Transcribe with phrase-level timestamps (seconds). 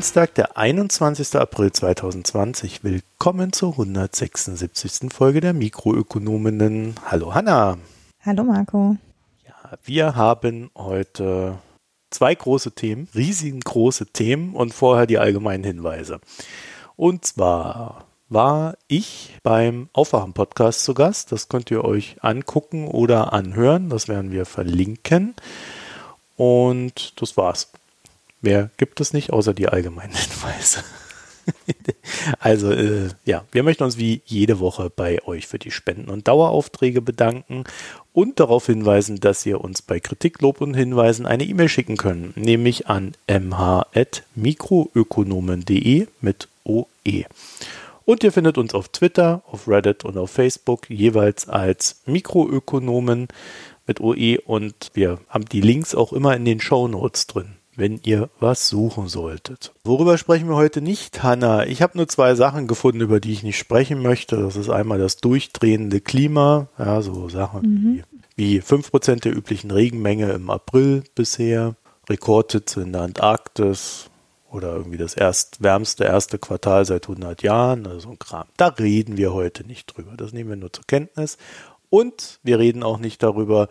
[0.00, 1.36] Dienstag, der 21.
[1.36, 2.82] April 2020.
[2.82, 5.12] Willkommen zur 176.
[5.12, 6.94] Folge der Mikroökonominnen.
[7.04, 7.76] Hallo Hanna.
[8.22, 8.96] Hallo Marco.
[9.46, 11.58] Ja, wir haben heute
[12.08, 16.20] zwei große Themen, riesengroße Themen und vorher die allgemeinen Hinweise.
[16.96, 21.30] Und zwar war ich beim Aufwachen-Podcast zu Gast.
[21.30, 23.90] Das könnt ihr euch angucken oder anhören.
[23.90, 25.34] Das werden wir verlinken.
[26.38, 27.70] Und das war's.
[28.40, 30.84] Mehr gibt es nicht, außer die allgemeinen Hinweise.
[32.38, 36.28] also äh, ja, wir möchten uns wie jede Woche bei euch für die Spenden und
[36.28, 37.64] Daueraufträge bedanken
[38.12, 42.36] und darauf hinweisen, dass ihr uns bei Kritik, Lob und Hinweisen eine E-Mail schicken könnt,
[42.36, 47.24] nämlich an mh.mikroökonomen.de mit OE.
[48.04, 53.28] Und ihr findet uns auf Twitter, auf Reddit und auf Facebook jeweils als Mikroökonomen
[53.86, 57.98] mit OE und wir haben die Links auch immer in den Show Notes drin wenn
[58.04, 59.72] ihr was suchen solltet.
[59.82, 61.66] Worüber sprechen wir heute nicht, Hanna?
[61.66, 64.36] Ich habe nur zwei Sachen gefunden, über die ich nicht sprechen möchte.
[64.36, 68.02] Das ist einmal das durchdrehende Klima, ja, so Sachen mhm.
[68.36, 71.74] wie, wie 5% der üblichen Regenmenge im April bisher,
[72.08, 74.10] Rekordhitze in der Antarktis
[74.50, 78.46] oder irgendwie das erst wärmste erste Quartal seit 100 Jahren, also so ein Kram.
[78.58, 80.12] Da reden wir heute nicht drüber.
[80.16, 81.38] Das nehmen wir nur zur Kenntnis.
[81.88, 83.68] Und wir reden auch nicht darüber,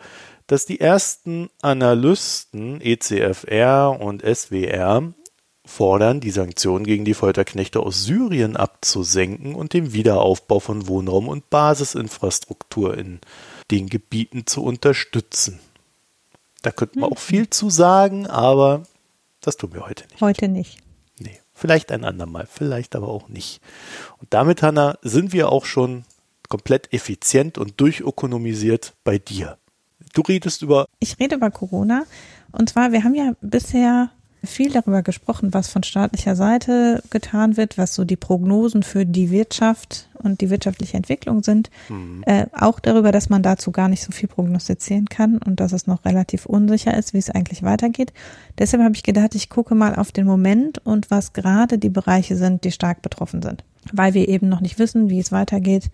[0.50, 5.12] dass die ersten Analysten ECFR und SWR
[5.64, 11.50] fordern, die Sanktionen gegen die Folterknechte aus Syrien abzusenken und den Wiederaufbau von Wohnraum und
[11.50, 13.20] Basisinfrastruktur in
[13.70, 15.60] den Gebieten zu unterstützen.
[16.62, 18.82] Da könnte man auch viel zu sagen, aber
[19.42, 20.20] das tun wir heute nicht.
[20.20, 20.78] Heute nicht.
[21.20, 23.60] Nee, vielleicht ein andermal, vielleicht aber auch nicht.
[24.18, 26.04] Und damit, Hanna, sind wir auch schon
[26.48, 29.56] komplett effizient und durchökonomisiert bei dir.
[30.12, 30.86] Du redest über.
[30.98, 32.04] Ich rede über Corona.
[32.52, 34.10] Und zwar, wir haben ja bisher
[34.42, 39.30] viel darüber gesprochen, was von staatlicher Seite getan wird, was so die Prognosen für die
[39.30, 41.70] Wirtschaft und die wirtschaftliche Entwicklung sind.
[41.88, 42.22] Mhm.
[42.26, 45.86] Äh, auch darüber, dass man dazu gar nicht so viel prognostizieren kann und dass es
[45.86, 48.12] noch relativ unsicher ist, wie es eigentlich weitergeht.
[48.58, 52.36] Deshalb habe ich gedacht, ich gucke mal auf den Moment und was gerade die Bereiche
[52.36, 53.64] sind, die stark betroffen sind.
[53.92, 55.90] Weil wir eben noch nicht wissen, wie es weitergeht,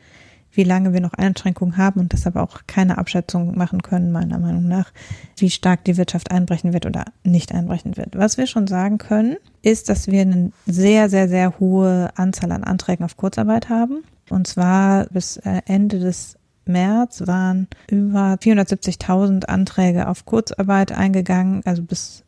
[0.56, 4.67] wie lange wir noch Einschränkungen haben und deshalb auch keine Abschätzung machen können, meiner Meinung
[4.69, 4.93] nach,
[5.37, 8.17] wie stark die Wirtschaft einbrechen wird oder nicht einbrechen wird.
[8.17, 12.65] Was wir schon sagen können, ist, dass wir eine sehr, sehr, sehr hohe Anzahl an
[12.65, 14.03] Anträgen auf Kurzarbeit haben.
[14.31, 21.83] Und zwar bis äh, Ende des März waren über 470.000 Anträge auf Kurzarbeit eingegangen, also
[21.83, 22.25] bis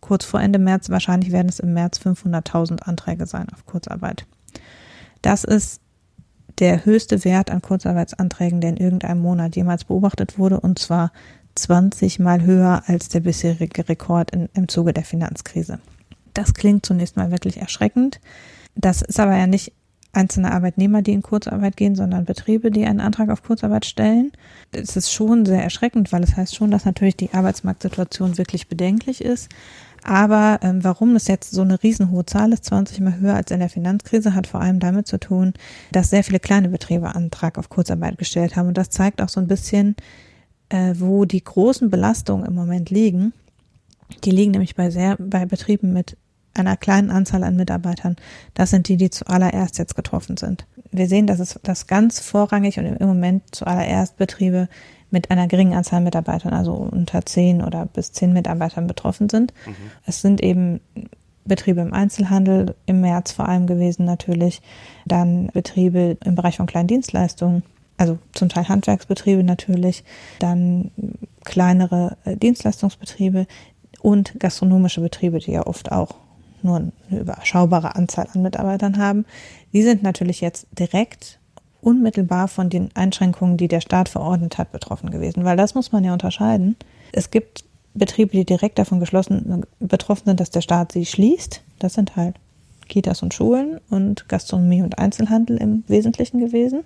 [0.00, 0.90] kurz vor Ende März.
[0.90, 4.26] Wahrscheinlich werden es im März 500.000 Anträge sein auf Kurzarbeit.
[5.22, 5.80] Das ist
[6.60, 11.12] der höchste Wert an Kurzarbeitsanträgen, der in irgendeinem Monat jemals beobachtet wurde, und zwar
[11.54, 15.80] 20 mal höher als der bisherige Rekord in, im Zuge der Finanzkrise.
[16.34, 18.20] Das klingt zunächst mal wirklich erschreckend.
[18.76, 19.72] Das ist aber ja nicht
[20.12, 24.32] einzelne Arbeitnehmer, die in Kurzarbeit gehen, sondern Betriebe, die einen Antrag auf Kurzarbeit stellen.
[24.72, 29.22] Es ist schon sehr erschreckend, weil es heißt schon, dass natürlich die Arbeitsmarktsituation wirklich bedenklich
[29.22, 29.48] ist.
[30.02, 33.60] Aber ähm, warum das jetzt so eine riesenhohe Zahl ist, 20 mal höher als in
[33.60, 35.52] der Finanzkrise, hat vor allem damit zu tun,
[35.92, 38.68] dass sehr viele kleine Betriebe Antrag auf Kurzarbeit gestellt haben.
[38.68, 39.96] Und das zeigt auch so ein bisschen,
[40.70, 43.32] äh, wo die großen Belastungen im Moment liegen.
[44.24, 46.16] Die liegen nämlich bei sehr, bei Betrieben mit
[46.54, 48.16] einer kleinen Anzahl an Mitarbeitern.
[48.54, 50.66] Das sind die, die zuallererst jetzt getroffen sind.
[50.90, 54.68] Wir sehen, dass es das ganz vorrangig und im Moment zuallererst Betriebe
[55.10, 59.52] mit einer geringen Anzahl Mitarbeitern, also unter zehn oder bis zehn Mitarbeitern betroffen sind.
[59.66, 59.74] Mhm.
[60.06, 60.80] Es sind eben
[61.44, 64.62] Betriebe im Einzelhandel im März vor allem gewesen natürlich,
[65.04, 67.62] dann Betriebe im Bereich von kleinen Dienstleistungen,
[67.96, 70.04] also zum Teil Handwerksbetriebe natürlich,
[70.38, 70.90] dann
[71.44, 73.46] kleinere äh, Dienstleistungsbetriebe
[74.00, 76.14] und gastronomische Betriebe, die ja oft auch
[76.62, 79.24] nur eine überschaubare Anzahl an Mitarbeitern haben.
[79.72, 81.39] Die sind natürlich jetzt direkt
[81.82, 85.44] unmittelbar von den Einschränkungen, die der Staat verordnet hat, betroffen gewesen.
[85.44, 86.76] Weil das muss man ja unterscheiden.
[87.12, 91.62] Es gibt Betriebe, die direkt davon geschlossen, betroffen sind, dass der Staat sie schließt.
[91.78, 92.36] Das sind halt
[92.88, 96.84] Kitas und Schulen und Gastronomie und Einzelhandel im Wesentlichen gewesen.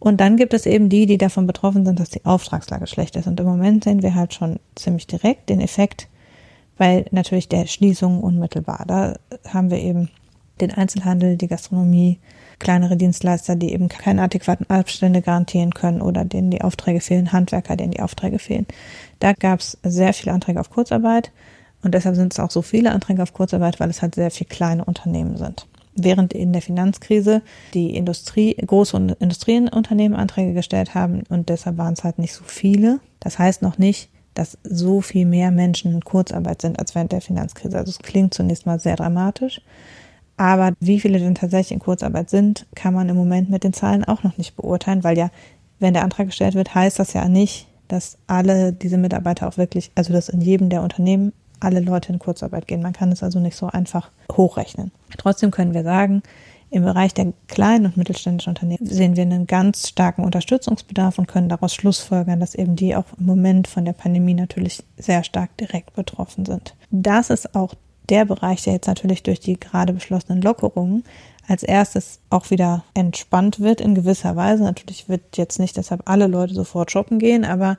[0.00, 3.26] Und dann gibt es eben die, die davon betroffen sind, dass die Auftragslage schlecht ist.
[3.26, 6.08] Und im Moment sehen wir halt schon ziemlich direkt den Effekt,
[6.76, 8.84] weil natürlich der Schließung unmittelbar.
[8.86, 9.14] Da
[9.48, 10.08] haben wir eben
[10.60, 12.18] den Einzelhandel, die Gastronomie,
[12.58, 17.76] kleinere Dienstleister, die eben keine adäquaten Abstände garantieren können oder denen die Aufträge fehlen, Handwerker,
[17.76, 18.66] denen die Aufträge fehlen.
[19.20, 21.30] Da gab es sehr viele Anträge auf Kurzarbeit
[21.82, 24.48] und deshalb sind es auch so viele Anträge auf Kurzarbeit, weil es halt sehr viele
[24.48, 25.66] kleine Unternehmen sind.
[25.94, 27.42] Während in der Finanzkrise
[27.74, 33.00] die Industrie, große Industrieunternehmen Anträge gestellt haben und deshalb waren es halt nicht so viele.
[33.20, 37.20] Das heißt noch nicht, dass so viel mehr Menschen in Kurzarbeit sind als während der
[37.20, 37.76] Finanzkrise.
[37.76, 39.60] Also es klingt zunächst mal sehr dramatisch.
[40.38, 44.04] Aber wie viele denn tatsächlich in Kurzarbeit sind, kann man im Moment mit den Zahlen
[44.04, 45.30] auch noch nicht beurteilen, weil ja,
[45.80, 49.90] wenn der Antrag gestellt wird, heißt das ja nicht, dass alle diese Mitarbeiter auch wirklich,
[49.94, 52.82] also dass in jedem der Unternehmen alle Leute in Kurzarbeit gehen.
[52.82, 54.92] Man kann es also nicht so einfach hochrechnen.
[55.16, 56.22] Trotzdem können wir sagen,
[56.70, 61.48] im Bereich der kleinen und mittelständischen Unternehmen sehen wir einen ganz starken Unterstützungsbedarf und können
[61.48, 65.94] daraus schlussfolgern, dass eben die auch im Moment von der Pandemie natürlich sehr stark direkt
[65.94, 66.76] betroffen sind.
[66.90, 67.74] Das ist auch
[68.08, 71.04] der Bereich, der jetzt natürlich durch die gerade beschlossenen Lockerungen
[71.46, 74.64] als erstes auch wieder entspannt wird in gewisser Weise.
[74.64, 77.78] Natürlich wird jetzt nicht deshalb alle Leute sofort shoppen gehen, aber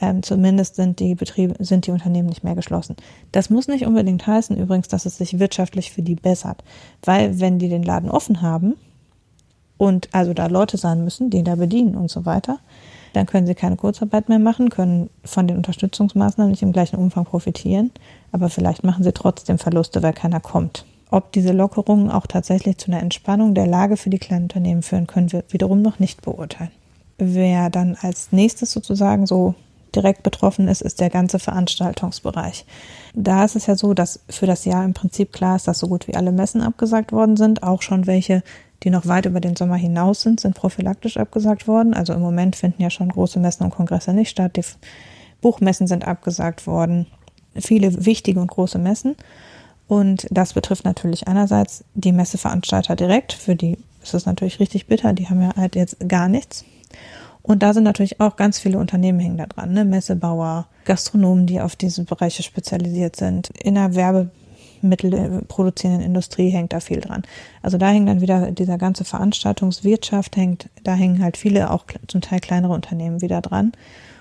[0.00, 2.96] ähm, zumindest sind die Betriebe, sind die Unternehmen nicht mehr geschlossen.
[3.32, 6.64] Das muss nicht unbedingt heißen übrigens, dass es sich wirtschaftlich für die bessert,
[7.04, 8.76] weil wenn die den Laden offen haben
[9.76, 12.58] und also da Leute sein müssen, die da bedienen und so weiter,
[13.12, 17.24] dann können sie keine Kurzarbeit mehr machen, können von den Unterstützungsmaßnahmen nicht im gleichen Umfang
[17.24, 17.90] profitieren,
[18.32, 20.84] aber vielleicht machen sie trotzdem Verluste, weil keiner kommt.
[21.10, 25.08] Ob diese Lockerungen auch tatsächlich zu einer Entspannung der Lage für die kleinen Unternehmen führen,
[25.08, 26.70] können wir wiederum noch nicht beurteilen.
[27.18, 29.54] Wer dann als nächstes sozusagen so
[29.94, 32.64] direkt betroffen ist, ist der ganze Veranstaltungsbereich.
[33.14, 35.88] Da ist es ja so, dass für das Jahr im Prinzip klar ist, dass so
[35.88, 38.42] gut wie alle Messen abgesagt worden sind, auch schon welche,
[38.82, 41.94] die noch weit über den Sommer hinaus sind, sind prophylaktisch abgesagt worden.
[41.94, 44.56] Also im Moment finden ja schon große Messen und Kongresse nicht statt.
[44.56, 44.64] Die
[45.40, 47.06] Buchmessen sind abgesagt worden.
[47.56, 49.16] Viele wichtige und große Messen.
[49.88, 53.32] Und das betrifft natürlich einerseits die Messeveranstalter direkt.
[53.32, 55.12] Für die ist es natürlich richtig bitter.
[55.12, 56.64] Die haben ja halt jetzt gar nichts.
[57.42, 59.84] Und da sind natürlich auch ganz viele Unternehmen hängen da dran, ne?
[59.84, 63.48] Messebauer, Gastronomen, die auf diese Bereiche spezialisiert sind.
[63.50, 64.39] In der Werbemittel
[65.48, 67.22] produzierenden Industrie hängt da viel dran.
[67.62, 72.20] Also da hängt dann wieder dieser ganze Veranstaltungswirtschaft hängt, da hängen halt viele auch zum
[72.20, 73.72] Teil kleinere Unternehmen wieder dran.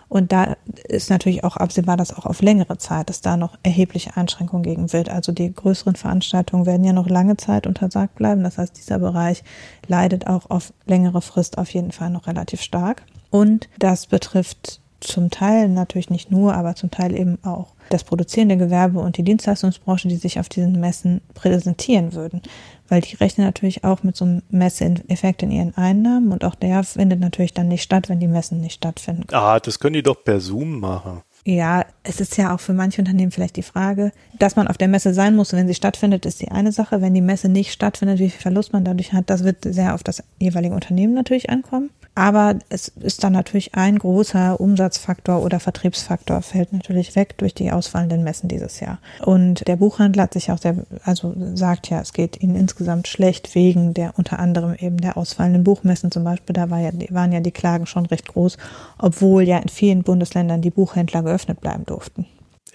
[0.09, 0.57] Und da
[0.88, 4.91] ist natürlich auch absehbar, dass auch auf längere Zeit es da noch erhebliche Einschränkungen gegen
[4.91, 5.07] wird.
[5.07, 8.44] Also die größeren Veranstaltungen werden ja noch lange Zeit untersagt bleiben.
[8.44, 9.44] Das heißt, dieser Bereich
[9.88, 13.03] leidet auch auf längere Frist auf jeden Fall noch relativ stark.
[13.29, 18.57] Und das betrifft zum Teil natürlich nicht nur, aber zum Teil eben auch das produzierende
[18.57, 22.42] Gewerbe und die Dienstleistungsbranche, die sich auf diesen Messen präsentieren würden.
[22.88, 26.84] Weil die rechnen natürlich auch mit so einem Messeeffekt in ihren Einnahmen und auch der
[26.84, 29.24] findet natürlich dann nicht statt, wenn die Messen nicht stattfinden.
[29.31, 31.22] Ah, das können die doch per Zoom machen.
[31.45, 34.88] Ja, es ist ja auch für manche Unternehmen vielleicht die Frage, dass man auf der
[34.88, 37.02] Messe sein muss, wenn sie stattfindet, ist die eine Sache.
[37.02, 40.04] Wenn die Messe nicht stattfindet, wie viel Verlust man dadurch hat, das wird sehr auf
[40.04, 41.92] das jeweilige Unternehmen natürlich ankommen.
[42.15, 47.71] Aber es ist dann natürlich ein großer Umsatzfaktor oder Vertriebsfaktor fällt natürlich weg durch die
[47.71, 49.00] ausfallenden Messen dieses Jahr.
[49.23, 53.56] Und der Buchhandel hat sich auch sehr, also sagt ja, es geht ihnen insgesamt schlecht
[53.56, 56.53] wegen der unter anderem eben der ausfallenden Buchmessen zum Beispiel.
[56.53, 58.57] Da war ja, waren ja die Klagen schon recht groß,
[58.97, 62.25] obwohl ja in vielen Bundesländern die Buchhändler geöffnet bleiben durften.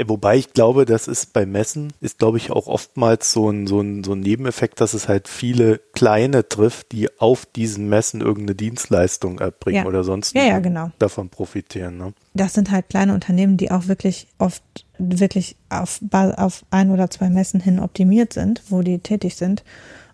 [0.06, 3.81] Wobei ich glaube, das ist bei Messen, ist glaube ich auch oftmals so ein, so,
[3.81, 8.55] ein, so ein Nebeneffekt, dass es halt viele kleine trifft, die auf diesen Messen irgendeine
[8.55, 9.86] Dienstleistung erbringen ja.
[9.86, 10.91] oder sonst ja, ja, genau.
[10.98, 11.98] davon profitieren.
[11.98, 12.13] Ne?
[12.34, 14.63] Das sind halt kleine Unternehmen, die auch wirklich oft
[14.98, 19.65] wirklich auf, auf ein oder zwei Messen hin optimiert sind, wo die tätig sind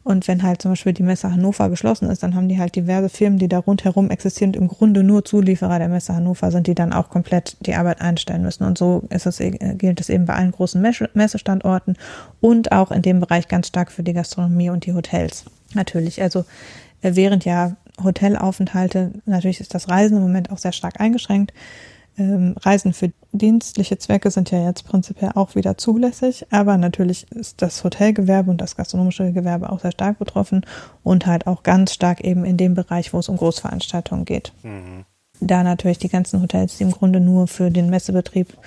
[0.03, 3.11] und wenn halt zum Beispiel die Messe Hannover geschlossen ist, dann haben die halt diverse
[3.11, 6.95] Firmen, die da rundherum existieren, im Grunde nur Zulieferer der Messe Hannover sind, die dann
[6.95, 8.65] auch komplett die Arbeit einstellen müssen.
[8.65, 10.81] Und so ist es, gilt es eben bei allen großen
[11.13, 11.97] Messestandorten
[12.41, 15.45] und auch in dem Bereich ganz stark für die Gastronomie und die Hotels.
[15.75, 16.23] Natürlich.
[16.23, 16.47] Also
[17.03, 21.53] äh, während ja Hotelaufenthalte, natürlich ist das Reisen im Moment auch sehr stark eingeschränkt
[22.21, 27.63] ähm, Reisen für dienstliche Zwecke sind ja jetzt prinzipiell auch wieder zulässig, aber natürlich ist
[27.63, 30.67] das Hotelgewerbe und das gastronomische Gewerbe auch sehr stark betroffen
[31.03, 34.53] und halt auch ganz stark eben in dem Bereich, wo es um Großveranstaltungen geht.
[34.63, 35.07] Mhm.
[35.41, 38.59] Da natürlich die ganzen Hotels, die im Grunde nur für den Messebetrieb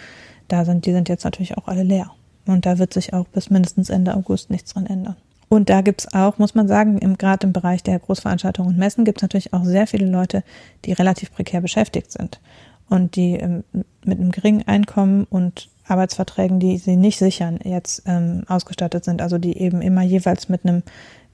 [0.48, 2.12] da sind, die sind jetzt natürlich auch alle leer.
[2.48, 5.16] Und da wird sich auch bis mindestens Ende August nichts dran ändern.
[5.48, 9.06] Und da gibt's auch, muss man sagen, im, gerade im Bereich der Großveranstaltungen und Messen
[9.06, 10.44] gibt's natürlich auch sehr viele Leute,
[10.86, 12.40] die relativ prekär beschäftigt sind
[12.94, 13.64] und die ähm,
[14.06, 19.40] mit einem geringen Einkommen und Arbeitsverträgen, die sie nicht sichern, jetzt ähm, ausgestattet sind, also
[19.40, 20.84] die eben immer jeweils mit einem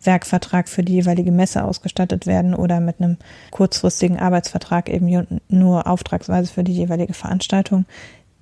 [0.02, 3.18] Werkvertrag für die jeweilige Messe ausgestattet werden oder mit einem
[3.52, 7.84] kurzfristigen Arbeitsvertrag eben nur auftragsweise für die jeweilige Veranstaltung,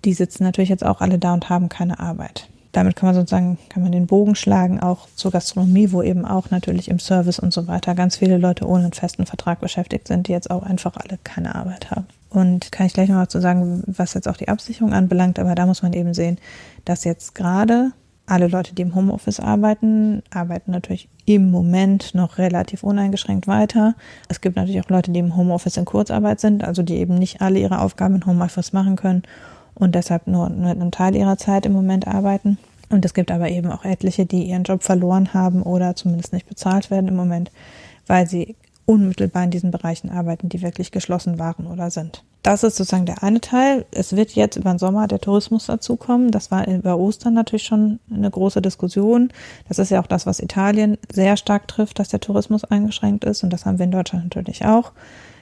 [0.05, 2.47] die sitzen natürlich jetzt auch alle da und haben keine Arbeit.
[2.71, 6.51] Damit kann man sozusagen, kann man den Bogen schlagen, auch zur Gastronomie, wo eben auch
[6.51, 10.27] natürlich im Service und so weiter ganz viele Leute ohne einen festen Vertrag beschäftigt sind,
[10.27, 12.05] die jetzt auch einfach alle keine Arbeit haben.
[12.29, 15.65] Und kann ich gleich noch dazu sagen, was jetzt auch die Absicherung anbelangt, aber da
[15.65, 16.37] muss man eben sehen,
[16.85, 17.91] dass jetzt gerade
[18.25, 23.95] alle Leute, die im Homeoffice arbeiten, arbeiten natürlich im Moment noch relativ uneingeschränkt weiter.
[24.27, 27.41] Es gibt natürlich auch Leute, die im Homeoffice in Kurzarbeit sind, also die eben nicht
[27.41, 29.23] alle ihre Aufgaben im Homeoffice machen können.
[29.79, 32.57] und deshalb nur mit einem Teil ihrer Zeit im Moment arbeiten.
[32.89, 36.47] Und es gibt aber eben auch etliche, die ihren Job verloren haben oder zumindest nicht
[36.47, 37.51] bezahlt werden im Moment,
[38.07, 38.55] weil sie
[38.87, 42.23] unmittelbar in diesen Bereichen arbeiten, die wirklich geschlossen waren oder sind.
[42.41, 43.85] Das ist sozusagen der eine Teil.
[43.91, 46.31] Es wird jetzt über den Sommer der Tourismus dazukommen.
[46.31, 49.29] Das war über Ostern natürlich schon eine große Diskussion.
[49.67, 53.43] Das ist ja auch das, was Italien sehr stark trifft, dass der Tourismus eingeschränkt ist.
[53.43, 54.93] Und das haben wir in Deutschland natürlich auch.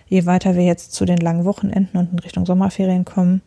[0.07, 3.43] Je weiter wir jetzt zu den langen Wochenenden und in Richtung Sommerferien kommen,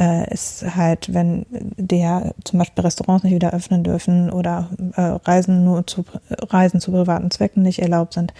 [0.00, 5.64] äh, ist halt, wenn der zum Beispiel Restaurants nicht wieder öffnen dürfen oder äh, Reisen
[5.64, 8.32] nur zu Reisen zu privaten Zwecken nicht erlaubt sind,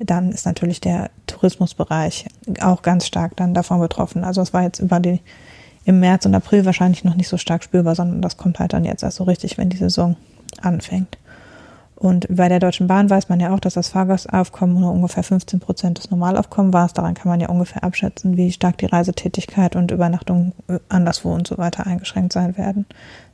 [0.00, 2.26] dann ist natürlich der Tourismusbereich
[2.60, 4.24] auch ganz stark dann davon betroffen.
[4.24, 5.20] Also es war jetzt über die
[5.84, 8.84] im März und April wahrscheinlich noch nicht so stark spürbar, sondern das kommt halt dann
[8.84, 10.16] jetzt erst so richtig, wenn die Saison
[10.60, 11.18] anfängt.
[12.00, 15.60] Und bei der Deutschen Bahn weiß man ja auch, dass das Fahrgastaufkommen nur ungefähr 15
[15.60, 16.88] Prozent des Normalaufkommens war.
[16.88, 20.52] Daran kann man ja ungefähr abschätzen, wie stark die Reisetätigkeit und Übernachtung
[20.88, 22.86] anderswo und so weiter eingeschränkt sein werden.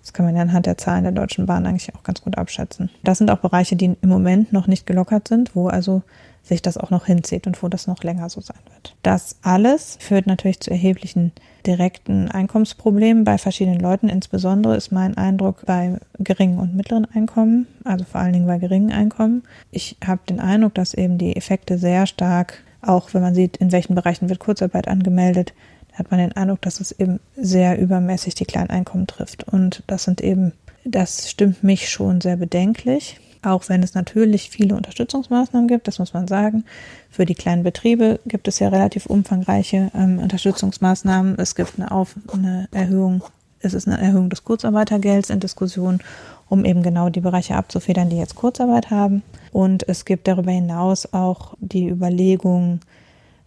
[0.03, 2.91] Das kann man ja anhand der Zahlen der Deutschen Bahn eigentlich auch ganz gut abschätzen.
[3.05, 6.03] Das sind auch Bereiche, die im Moment noch nicht gelockert sind, wo also
[6.47, 8.95] sich das auch noch hinzieht und wo das noch länger so sein wird.
[9.03, 11.33] Das alles führt natürlich zu erheblichen
[11.67, 14.09] direkten Einkommensproblemen bei verschiedenen Leuten.
[14.09, 18.93] Insbesondere ist mein Eindruck bei geringen und mittleren Einkommen, also vor allen Dingen bei geringen
[18.93, 19.43] Einkommen.
[19.73, 23.73] Ich habe den Eindruck, dass eben die Effekte sehr stark, auch wenn man sieht, in
[23.73, 25.53] welchen Bereichen wird Kurzarbeit angemeldet,
[25.95, 29.45] hat man den Eindruck, dass es eben sehr übermäßig die Kleineinkommen trifft.
[29.45, 30.53] Und das sind eben,
[30.85, 36.15] das stimmt mich schon sehr bedenklich auch wenn es natürlich viele Unterstützungsmaßnahmen gibt, das muss
[36.15, 36.65] man sagen.
[37.11, 41.39] Für die kleinen Betriebe gibt es ja relativ umfangreiche ähm, Unterstützungsmaßnahmen.
[41.39, 43.23] Es gibt eine, Auf eine Erhöhung,
[43.61, 46.01] es ist eine Erhöhung des Kurzarbeitergelds in Diskussion,
[46.49, 49.23] um eben genau die Bereiche abzufedern, die jetzt Kurzarbeit haben.
[49.53, 52.81] Und es gibt darüber hinaus auch die Überlegung,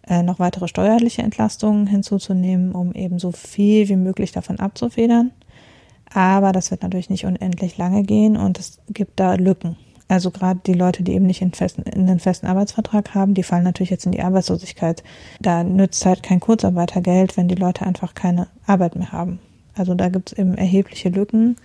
[0.06, 5.30] äh, noch weitere steuerliche Entlastungen hinzuzunehmen, um eben so viel wie möglich davon abzufedern.
[6.12, 9.76] Aber das wird natürlich nicht unendlich lange gehen und es gibt da Lücken.
[10.08, 13.44] Also gerade die Leute, die eben nicht in, festen, in einen festen Arbeitsvertrag haben, die
[13.44, 15.04] fallen natürlich jetzt in die Arbeitslosigkeit.
[15.40, 19.38] Da nützt halt kein Kurzarbeitergeld, wenn die Leute einfach keine Arbeit mehr haben.
[19.76, 21.56] Also da gibt es eben erhebliche Lücken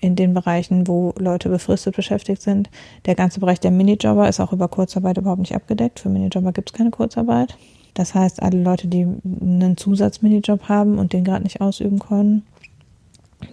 [0.00, 2.70] in den Bereichen, wo Leute befristet beschäftigt sind.
[3.06, 5.98] Der ganze Bereich der Minijobber ist auch über Kurzarbeit überhaupt nicht abgedeckt.
[5.98, 7.58] Für Minijobber gibt es keine Kurzarbeit.
[7.94, 12.44] Das heißt, alle Leute, die einen Zusatzminijob haben und den gerade nicht ausüben können,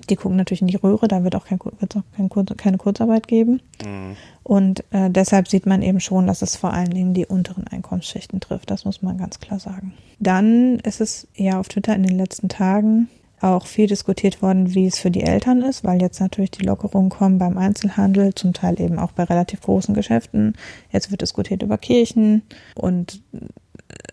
[0.10, 3.28] die gucken natürlich in die Röhre, da wird auch, kein, wird auch kein, keine Kurzarbeit
[3.28, 3.62] geben.
[3.84, 4.16] Mhm.
[4.44, 8.40] Und äh, deshalb sieht man eben schon, dass es vor allen Dingen die unteren Einkommensschichten
[8.40, 8.72] trifft.
[8.72, 9.94] Das muss man ganz klar sagen.
[10.20, 13.10] Dann ist es ja auf Twitter in den letzten Tagen
[13.42, 17.10] auch viel diskutiert worden, wie es für die Eltern ist, weil jetzt natürlich die Lockerungen
[17.10, 20.54] kommen beim Einzelhandel, zum Teil eben auch bei relativ großen Geschäften.
[20.92, 22.44] Jetzt wird diskutiert über Kirchen
[22.76, 23.22] und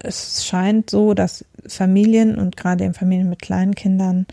[0.00, 4.26] es scheint so, dass Familien und gerade eben Familien mit kleinen Kindern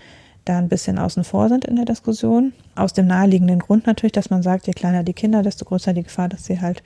[0.50, 2.54] da ein bisschen außen vor sind in der Diskussion.
[2.76, 6.04] Aus dem naheliegenden Grund natürlich, dass man sagt, je kleiner die Kinder, desto größer die
[6.04, 6.84] Gefahr, dass sie halt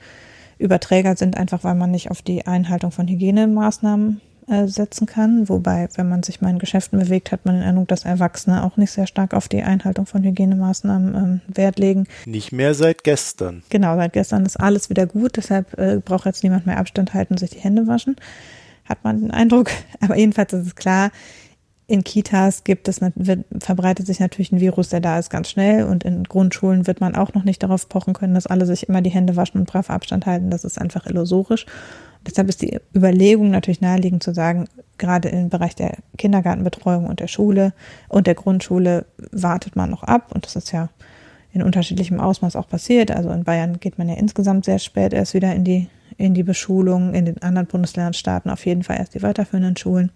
[0.58, 5.48] Überträger sind, einfach weil man nicht auf die Einhaltung von Hygienemaßnahmen äh, setzen kann.
[5.48, 8.76] Wobei, wenn man sich mal in Geschäften bewegt, hat man den Eindruck, dass Erwachsene auch
[8.76, 12.06] nicht sehr stark auf die Einhaltung von Hygienemaßnahmen ähm, Wert legen.
[12.26, 13.62] Nicht mehr seit gestern.
[13.70, 17.34] Genau, seit gestern ist alles wieder gut, deshalb äh, braucht jetzt niemand mehr Abstand halten
[17.34, 18.16] und sich die Hände waschen,
[18.84, 19.70] hat man den Eindruck.
[20.00, 21.10] Aber jedenfalls ist es klar,
[21.86, 25.84] in Kitas gibt es, wird, verbreitet sich natürlich ein Virus, der da ist, ganz schnell.
[25.84, 29.02] Und in Grundschulen wird man auch noch nicht darauf pochen können, dass alle sich immer
[29.02, 30.50] die Hände waschen und brav Abstand halten.
[30.50, 31.66] Das ist einfach illusorisch.
[32.26, 37.28] Deshalb ist die Überlegung natürlich naheliegend zu sagen, gerade im Bereich der Kindergartenbetreuung und der
[37.28, 37.74] Schule
[38.08, 40.32] und der Grundschule wartet man noch ab.
[40.34, 40.88] Und das ist ja
[41.52, 43.10] in unterschiedlichem Ausmaß auch passiert.
[43.10, 46.42] Also in Bayern geht man ja insgesamt sehr spät erst wieder in die, in die
[46.42, 47.12] Beschulung.
[47.12, 50.10] In den anderen Bundesländern starten auf jeden Fall erst die weiterführenden Schulen.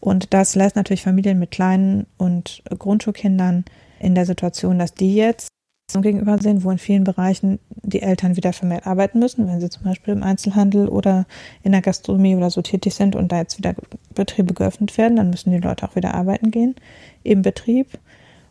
[0.00, 3.64] Und das lässt natürlich Familien mit kleinen und Grundschulkindern
[3.98, 5.48] in der Situation, dass die jetzt
[5.94, 9.84] gegenüber sehen, wo in vielen Bereichen die Eltern wieder vermehrt arbeiten müssen, wenn sie zum
[9.84, 11.26] Beispiel im Einzelhandel oder
[11.62, 13.74] in der Gastronomie oder so tätig sind und da jetzt wieder
[14.14, 16.74] Betriebe geöffnet werden, dann müssen die Leute auch wieder arbeiten gehen
[17.22, 17.98] im Betrieb.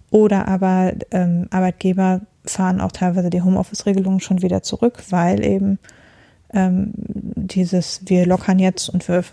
[0.09, 5.79] Oder aber ähm, Arbeitgeber fahren auch teilweise die Homeoffice-Regelungen schon wieder zurück, weil eben
[6.57, 9.23] ähm, dieses wir lockern jetzt und wir,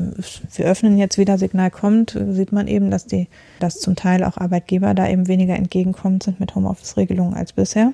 [0.55, 3.29] wir öffnen jetzt wieder Signal kommt, sieht man eben, dass die,
[3.61, 7.93] dass zum Teil auch Arbeitgeber da eben weniger entgegenkommend sind mit Homeoffice-Regelungen als bisher.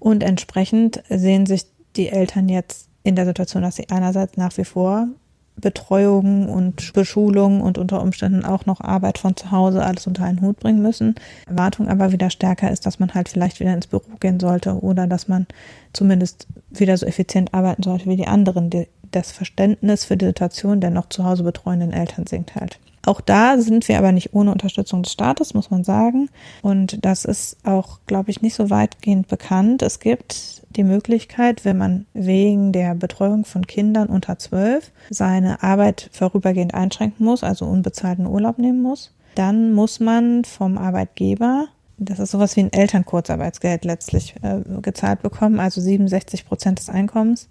[0.00, 4.64] Und entsprechend sehen sich die Eltern jetzt in der Situation, dass sie einerseits nach wie
[4.64, 5.06] vor
[5.56, 10.40] Betreuung und Beschulung und unter Umständen auch noch Arbeit von zu Hause alles unter einen
[10.40, 11.14] Hut bringen müssen.
[11.46, 15.06] Erwartung aber wieder stärker ist, dass man halt vielleicht wieder ins Büro gehen sollte oder
[15.06, 15.46] dass man
[15.92, 18.70] zumindest wieder so effizient arbeiten sollte wie die anderen.
[19.10, 22.78] Das Verständnis für die Situation der noch zu Hause betreuenden Eltern sinkt halt.
[23.04, 26.28] Auch da sind wir aber nicht ohne Unterstützung des Staates, muss man sagen.
[26.62, 29.82] Und das ist auch, glaube ich, nicht so weitgehend bekannt.
[29.82, 36.10] Es gibt die Möglichkeit, wenn man wegen der Betreuung von Kindern unter zwölf seine Arbeit
[36.12, 41.66] vorübergehend einschränken muss, also unbezahlten Urlaub nehmen muss, dann muss man vom Arbeitgeber
[41.98, 47.48] das ist sowas wie ein Elternkurzarbeitsgeld letztlich äh, gezahlt bekommen, also 67 Prozent des Einkommens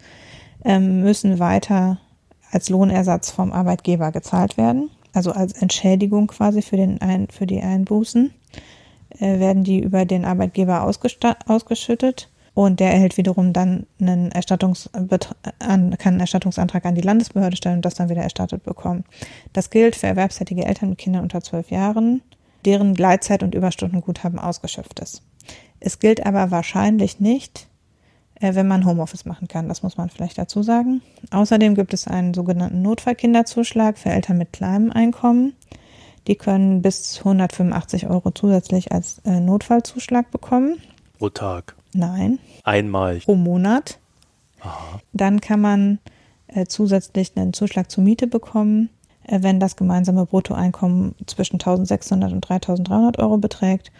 [0.65, 1.99] ähm, müssen weiter
[2.51, 7.61] als Lohnersatz vom Arbeitgeber gezahlt werden also als Entschädigung quasi für, den Ein für die
[7.61, 8.33] Einbußen,
[9.19, 15.19] äh, werden die über den Arbeitgeber ausgeschüttet und der erhält wiederum dann einen Erstattungs kann
[15.59, 19.05] einen Erstattungsantrag an die Landesbehörde stellen und das dann wieder erstattet bekommen.
[19.53, 22.21] Das gilt für erwerbstätige Eltern mit Kindern unter zwölf Jahren,
[22.65, 25.23] deren Gleitzeit und Überstundenguthaben ausgeschöpft ist.
[25.79, 27.67] Es gilt aber wahrscheinlich nicht
[28.41, 29.67] wenn man Homeoffice machen kann.
[29.67, 31.01] Das muss man vielleicht dazu sagen.
[31.31, 35.53] Außerdem gibt es einen sogenannten Notfallkinderzuschlag für Eltern mit kleinem Einkommen.
[36.27, 40.77] Die können bis 185 Euro zusätzlich als äh, Notfallzuschlag bekommen.
[41.17, 41.75] Pro Tag?
[41.93, 42.39] Nein.
[42.63, 43.19] Einmal?
[43.19, 43.99] Pro Monat.
[44.61, 44.99] Aha.
[45.13, 45.99] Dann kann man
[46.47, 48.89] äh, zusätzlich einen Zuschlag zur Miete bekommen,
[49.23, 53.91] äh, wenn das gemeinsame Bruttoeinkommen zwischen 1600 und 3300 Euro beträgt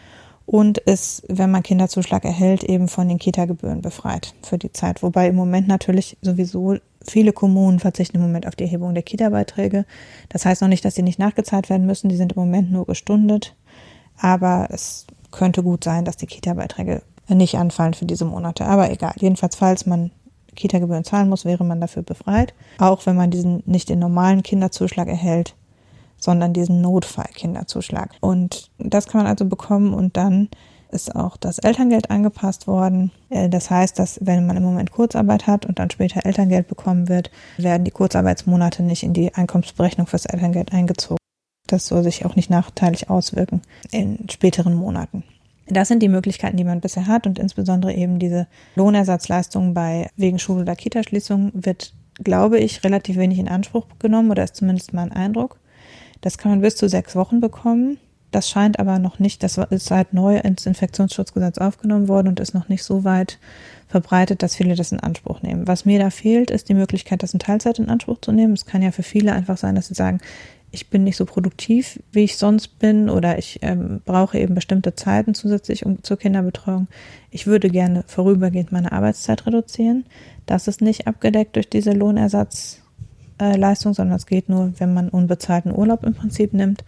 [0.52, 5.02] und ist, wenn man Kinderzuschlag erhält, eben von den Kita-Gebühren befreit für die Zeit.
[5.02, 6.76] Wobei im Moment natürlich sowieso
[7.08, 9.86] viele Kommunen verzichten im Moment auf die Erhebung der Kita-Beiträge.
[10.28, 12.10] Das heißt noch nicht, dass sie nicht nachgezahlt werden müssen.
[12.10, 13.56] Die sind im Moment nur gestundet.
[14.18, 18.66] Aber es könnte gut sein, dass die Kita-Beiträge nicht anfallen für diese Monate.
[18.66, 19.14] Aber egal.
[19.22, 20.12] Jedenfalls, falls man
[20.56, 22.54] Kita-Gebühren zahlen muss, wäre man dafür befreit.
[22.78, 25.56] Auch wenn man diesen nicht den normalen Kinderzuschlag erhält,
[26.22, 28.12] sondern diesen Notfallkinderzuschlag.
[28.22, 30.48] Und das kann man also bekommen und dann
[30.92, 33.12] ist auch das Elterngeld angepasst worden.
[33.30, 37.10] Äh, das heißt, dass wenn man im Moment Kurzarbeit hat und dann später Elterngeld bekommen
[37.10, 41.18] wird, werden die Kurzarbeitsmonate nicht in die Einkommensberechnung fürs Elterngeld eingezogen.
[41.68, 45.24] Das soll sich auch nicht nachteilig auswirken in späteren Monaten.
[45.68, 50.38] Das sind die Möglichkeiten, die man bisher hat und insbesondere eben diese Lohnersatzleistung bei wegen
[50.38, 55.14] Schul- oder Kitaschließung wird, glaube ich, relativ wenig in Anspruch genommen oder ist zumindest mein
[55.14, 55.61] Eindruck.
[56.22, 57.98] Das kann man bis zu sechs Wochen bekommen.
[58.32, 62.54] Das scheint aber noch nicht, das ist seit neu ins Infektionsschutzgesetz aufgenommen worden und ist
[62.54, 63.40] noch nicht so weit
[63.90, 65.68] verbreitet, dass viele das in Anspruch nehmen.
[65.68, 68.54] Was mir da fehlt, ist die Möglichkeit, das in Teilzeit in Anspruch zu nehmen.
[68.54, 70.20] Es kann ja für viele einfach sein, dass sie sagen,
[70.72, 74.96] ich bin nicht so produktiv, wie ich sonst bin, oder ich ähm, brauche eben bestimmte
[74.96, 76.88] Zeiten zusätzlich um, zur Kinderbetreuung.
[77.30, 80.06] Ich würde gerne vorübergehend meine Arbeitszeit reduzieren.
[80.46, 82.82] Das ist nicht abgedeckt durch diese Lohnersatz
[83.42, 86.84] Leistung, sondern es geht nur, wenn man unbezahlten Urlaub im Prinzip nimmt.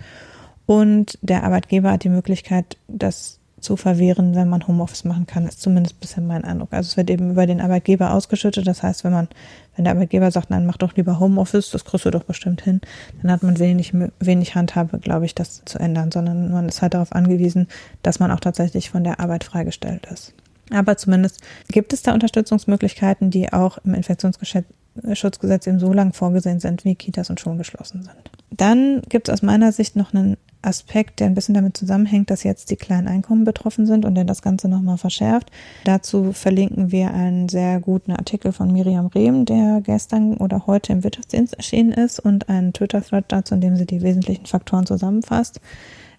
[0.66, 5.62] Und der Arbeitgeber hat die Möglichkeit, das zu verwehren, wenn man Homeoffice machen kann, ist
[5.62, 6.74] zumindest bisher mein Eindruck.
[6.74, 8.68] Also es wird eben über den Arbeitgeber ausgeschüttet.
[8.68, 9.30] Das heißt, wenn man,
[9.76, 12.82] wenn der Arbeitgeber sagt, nein, mach doch lieber Homeoffice, das kriegst du doch bestimmt hin,
[13.22, 16.94] dann hat man wenig, wenig Handhabe, glaube ich, das zu ändern, sondern man ist halt
[16.94, 17.68] darauf angewiesen,
[18.04, 20.34] dass man auch tatsächlich von der Arbeit freigestellt ist.
[20.72, 24.68] Aber zumindest gibt es da Unterstützungsmöglichkeiten, die auch im Infektionsgeschäft
[25.14, 28.32] Schutzgesetz eben so lang vorgesehen sind, wie Kitas und Schulen geschlossen sind.
[28.52, 32.44] Dann gibt es aus meiner Sicht noch einen Aspekt, der ein bisschen damit zusammenhängt, dass
[32.44, 35.52] jetzt die kleinen Einkommen betroffen sind und der das Ganze nochmal verschärft.
[35.84, 41.04] Dazu verlinken wir einen sehr guten Artikel von Miriam Rehm, der gestern oder heute im
[41.04, 45.60] Wirtschaftsdienst erschienen ist und einen Twitter-Thread dazu, in dem sie die wesentlichen Faktoren zusammenfasst.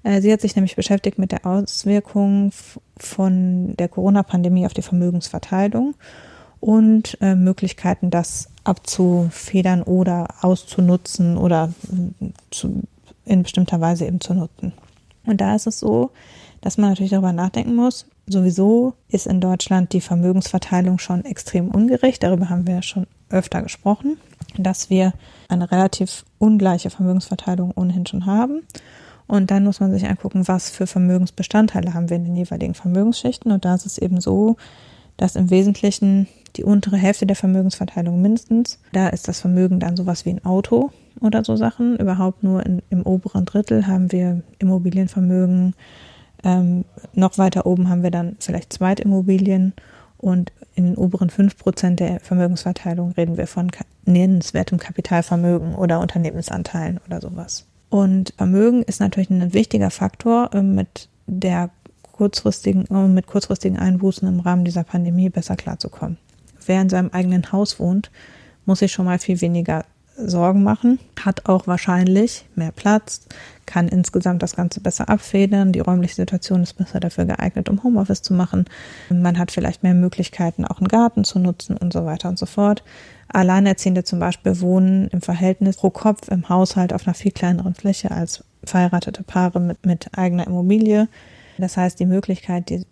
[0.03, 2.53] Äh, sie hat sich nämlich beschäftigt mit der Auswirkung
[2.97, 5.95] von der Corona-Pandemie auf die Vermögensverteilung
[6.61, 11.72] und äh, Möglichkeiten, das abzufedern oder auszunutzen oder
[12.20, 12.83] äh, zu,
[13.24, 14.72] in bestimmter Weise eben zu nutzen.
[15.27, 16.11] Und da ist es so,
[16.61, 18.07] dass man natürlich darüber nachdenken muss.
[18.27, 22.22] Sowieso ist in Deutschland die Vermögensverteilung schon extrem ungerecht.
[22.22, 24.16] Darüber haben wir schon öfter gesprochen,
[24.57, 25.12] dass wir
[25.48, 28.62] eine relativ ungleiche Vermögensverteilung ohnehin schon haben.
[29.27, 33.53] Und dann muss man sich angucken, was für Vermögensbestandteile haben wir in den jeweiligen Vermögensschichten.
[33.53, 34.57] Und da ist es eben so,
[35.16, 38.79] dass im Wesentlichen die untere Hälfte der Vermögensverteilung mindestens.
[38.93, 40.90] Da ist das Vermögen dann sowas wie ein Auto
[41.21, 41.97] oder so Sachen.
[41.97, 45.75] Überhaupt nur in, im oberen Drittel haben wir Immobilienvermögen.
[46.45, 49.73] Ähm, noch weiter oben haben wir dann vielleicht Zweitimmobilien
[50.19, 53.71] und in den oberen fünf Prozent der Vermögensverteilung reden wir von
[54.05, 57.67] nennenswertem Kapitalvermögen oder Unternehmensanteilen oder sowas.
[57.90, 61.71] Und Vermögen ist natürlich ein wichtiger Faktor, äh, mit der
[62.12, 66.17] kurzfristigen, mit kurzfristigen Einbußen im Rahmen dieser Pandemie besser klarzukommen
[66.66, 68.11] wer in seinem eigenen Haus wohnt,
[68.66, 69.85] muss sich schon mal viel weniger
[70.16, 73.27] Sorgen machen, hat auch wahrscheinlich mehr Platz,
[73.66, 75.72] kann insgesamt das Ganze besser abfedern.
[75.72, 78.66] Die räumliche Situation ist besser dafür geeignet, um Homeoffice zu machen.
[79.11, 82.46] Man hat vielleicht mehr Möglichkeiten, auch einen Garten zu nutzen und so weiter und so
[82.46, 82.85] fort.
[83.29, 88.12] Alleinerziehende zum Beispiel wohnen im Verhältnis pro Kopf im Haushalt auf einer viel kleineren Fläche
[88.12, 91.09] als verheiratete Paare mit, mit eigener Immobilie.
[91.59, 92.87] Das heißt, die Möglichkeit, die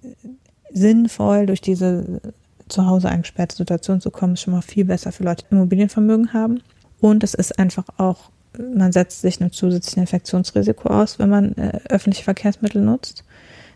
[0.72, 2.20] sinnvoll durch diese
[2.68, 6.32] zu Hause eingesperrte Situation zu kommen, ist schon mal viel besser für Leute, die Immobilienvermögen
[6.32, 6.62] haben.
[7.00, 11.80] Und es ist einfach auch, man setzt sich einem zusätzlichen Infektionsrisiko aus, wenn man äh,
[11.88, 13.24] öffentliche Verkehrsmittel nutzt.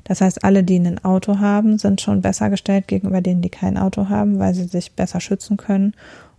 [0.04, 3.76] Das heißt, alle, die ein Auto haben, sind schon besser gestellt gegenüber denen, die kein
[3.76, 5.94] Auto haben, weil sie sich besser schützen können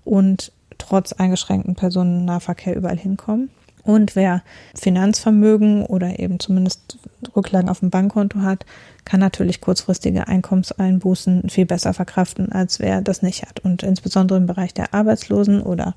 [0.06, 3.50] und trotz eingeschränkten Personennahverkehr überall hinkommen.
[3.88, 4.44] Und wer
[4.76, 7.00] Finanzvermögen oder eben zumindest
[7.38, 8.66] Rücklagen auf dem Bankkonto hat,
[9.06, 13.62] kann natürlich kurzfristige Einkommenseinbußen viel besser verkraften, als wer das nicht hat.
[13.62, 15.96] Und insbesondere im Bereich der Arbeitslosen oder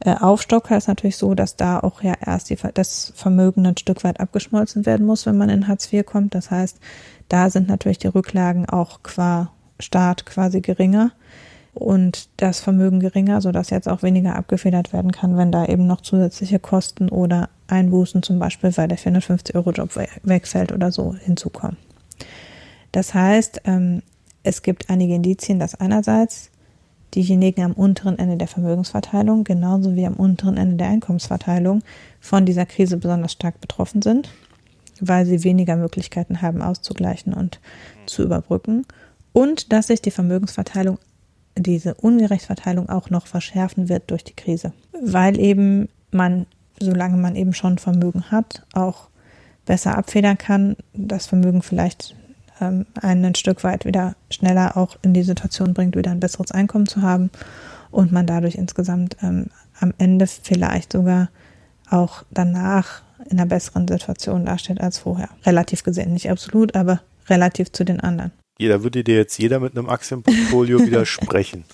[0.00, 4.04] äh, Aufstocker ist natürlich so, dass da auch ja erst die, das Vermögen ein Stück
[4.04, 6.34] weit abgeschmolzen werden muss, wenn man in Hartz IV kommt.
[6.34, 6.78] Das heißt,
[7.30, 11.12] da sind natürlich die Rücklagen auch qua Staat quasi geringer
[11.74, 16.00] und das Vermögen geringer, sodass jetzt auch weniger abgefedert werden kann, wenn da eben noch
[16.00, 19.90] zusätzliche Kosten oder Einbußen zum Beispiel, weil der 450-Euro-Job
[20.22, 21.76] wegfällt oder so hinzukommen.
[22.92, 24.02] Das heißt, ähm,
[24.42, 26.50] es gibt einige Indizien, dass einerseits
[27.14, 31.82] diejenigen am unteren Ende der Vermögensverteilung genauso wie am unteren Ende der Einkommensverteilung
[32.20, 34.30] von dieser Krise besonders stark betroffen sind,
[35.00, 37.60] weil sie weniger Möglichkeiten haben auszugleichen und
[38.06, 38.86] zu überbrücken
[39.32, 40.98] und dass sich die Vermögensverteilung,
[41.56, 46.46] diese Ungerechtverteilung auch noch verschärfen wird durch die Krise, weil eben man,
[46.80, 49.08] solange man eben schon Vermögen hat, auch
[49.66, 52.16] besser abfedern kann, das Vermögen vielleicht
[52.60, 56.52] ähm, einen ein Stück weit wieder schneller auch in die Situation bringt, wieder ein besseres
[56.52, 57.30] Einkommen zu haben
[57.90, 59.46] und man dadurch insgesamt ähm,
[59.80, 61.28] am Ende vielleicht sogar
[61.88, 65.28] auch danach in einer besseren Situation dasteht als vorher.
[65.44, 68.32] Relativ gesehen, nicht absolut, aber relativ zu den anderen.
[68.60, 71.64] Jeder würde dir jetzt jeder mit einem Aktienportfolio widersprechen.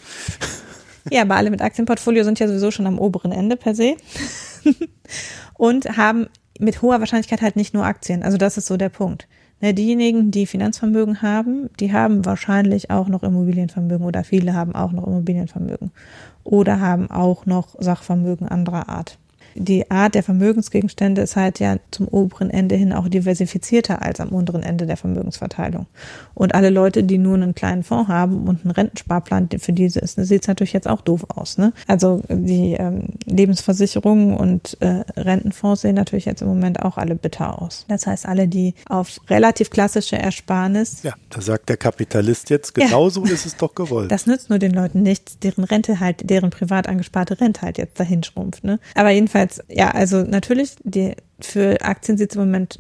[1.11, 3.97] Ja, aber alle mit Aktienportfolio sind ja sowieso schon am oberen Ende per se
[5.55, 6.29] und haben
[6.61, 8.23] mit hoher Wahrscheinlichkeit halt nicht nur Aktien.
[8.23, 9.27] Also das ist so der Punkt.
[9.61, 14.93] Ne, diejenigen, die Finanzvermögen haben, die haben wahrscheinlich auch noch Immobilienvermögen oder viele haben auch
[14.93, 15.91] noch Immobilienvermögen
[16.45, 19.19] oder haben auch noch Sachvermögen anderer Art
[19.57, 24.29] die Art der Vermögensgegenstände ist halt ja zum oberen Ende hin auch diversifizierter als am
[24.29, 25.87] unteren Ende der Vermögensverteilung.
[26.35, 30.17] Und alle Leute, die nur einen kleinen Fonds haben und einen Rentensparplan für diese ist,
[30.17, 31.59] sieht es natürlich jetzt auch doof aus.
[31.59, 31.73] Ne?
[31.87, 37.63] Also die ähm, Lebensversicherungen und äh, Rentenfonds sehen natürlich jetzt im Moment auch alle bitter
[37.63, 37.85] aus.
[37.89, 41.03] Das heißt, alle, die auf relativ klassische Ersparnis.
[41.03, 44.11] Ja, da sagt der Kapitalist jetzt, genauso ja, ist es doch gewollt.
[44.11, 47.99] Das nützt nur den Leuten nichts, deren Rente halt, deren privat angesparte Rente halt jetzt
[47.99, 48.65] dahin schrumpft.
[48.65, 48.79] Ne?
[48.95, 52.79] Aber jedenfalls jedenfalls, ja, also natürlich, die, für Aktien sieht es im Moment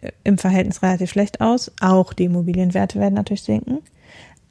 [0.00, 1.72] äh, im Verhältnis relativ schlecht aus.
[1.80, 3.78] Auch die Immobilienwerte werden natürlich sinken.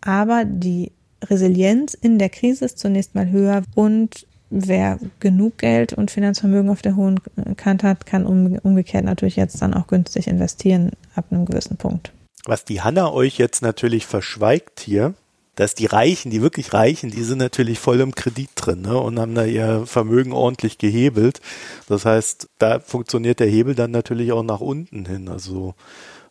[0.01, 0.91] Aber die
[1.23, 6.81] Resilienz in der Krise ist zunächst mal höher und wer genug Geld und Finanzvermögen auf
[6.81, 7.19] der hohen
[7.57, 12.13] Kante hat, kann umgekehrt natürlich jetzt dann auch günstig investieren ab einem gewissen Punkt.
[12.45, 15.15] Was die Hanna euch jetzt natürlich verschweigt hier,
[15.57, 19.19] dass die Reichen, die wirklich Reichen, die sind natürlich voll im Kredit drin ne, und
[19.19, 21.41] haben da ihr Vermögen ordentlich gehebelt.
[21.89, 25.27] Das heißt, da funktioniert der Hebel dann natürlich auch nach unten hin.
[25.27, 25.73] Also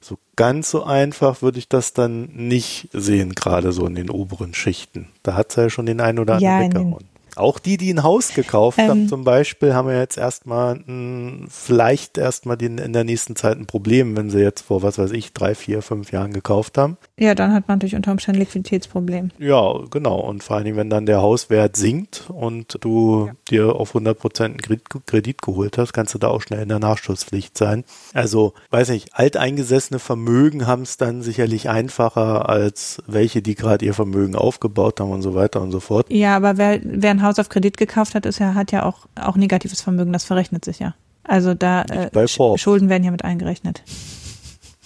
[0.01, 4.55] so ganz so einfach würde ich das dann nicht sehen, gerade so in den oberen
[4.55, 5.09] Schichten.
[5.25, 7.05] Da hat es ja schon den einen oder anderen ja, weggehauen.
[7.37, 11.47] Auch die, die ein Haus gekauft ähm, haben zum Beispiel, haben ja jetzt erstmal ein,
[11.51, 15.33] vielleicht erstmal in der nächsten Zeit ein Problem, wenn sie jetzt vor, was weiß ich,
[15.33, 16.97] drei, vier, fünf Jahren gekauft haben.
[17.19, 19.31] Ja, dann hat man natürlich unter Umständen Liquiditätsproblem.
[19.39, 20.21] Ja, genau.
[20.21, 23.33] Und vor allen Dingen, wenn dann der Hauswert sinkt und du ja.
[23.51, 26.79] dir auf 100 Prozent Kredit, Kredit geholt hast, kannst du da auch schnell in der
[26.79, 27.85] Nachschusspflicht sein.
[28.15, 33.95] Also, weiß nicht, alteingesessene Vermögen haben es dann sicherlich einfacher als welche, die gerade ihr
[33.95, 36.07] Vermögen aufgebaut haben und so weiter und so fort.
[36.11, 39.07] Ja, aber wer, wer ein Haus auf Kredit gekauft hat, ist ja, hat ja auch,
[39.15, 40.95] auch negatives Vermögen, das verrechnet sich ja.
[41.25, 43.83] Also da äh, Schulden werden ja mit eingerechnet.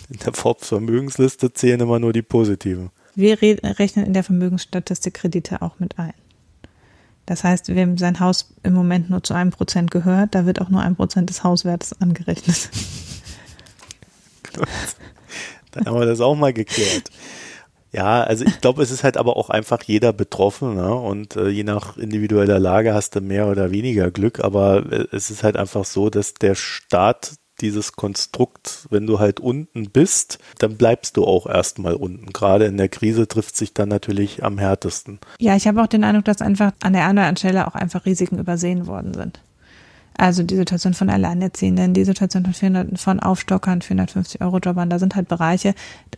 [0.08, 2.90] In der Forbes Vermögensliste zählen immer nur die positiven.
[3.14, 6.14] Wir rechnen in der Vermögensstatistik Kredite auch mit ein.
[7.26, 10.68] Das heißt, wem sein Haus im Moment nur zu einem Prozent gehört, da wird auch
[10.68, 12.70] nur ein Prozent des Hauswertes angerechnet.
[15.70, 17.10] Dann haben wir das auch mal geklärt.
[17.92, 20.94] Ja, also ich glaube, es ist halt aber auch einfach jeder betroffen ne?
[20.94, 25.30] und äh, je nach individueller Lage hast du mehr oder weniger Glück, aber äh, es
[25.30, 30.76] ist halt einfach so, dass der Staat dieses Konstrukt, wenn du halt unten bist, dann
[30.76, 32.32] bleibst du auch erstmal unten.
[32.32, 35.18] Gerade in der Krise trifft sich dann natürlich am härtesten.
[35.38, 38.38] Ja, ich habe auch den Eindruck, dass einfach an der anderen Stelle auch einfach Risiken
[38.38, 39.40] übersehen worden sind.
[40.20, 44.98] Also die Situation von Alleinerziehenden, die Situation von, 400, von Aufstockern, 450 Euro Jobbern, da
[44.98, 45.74] sind halt Bereiche.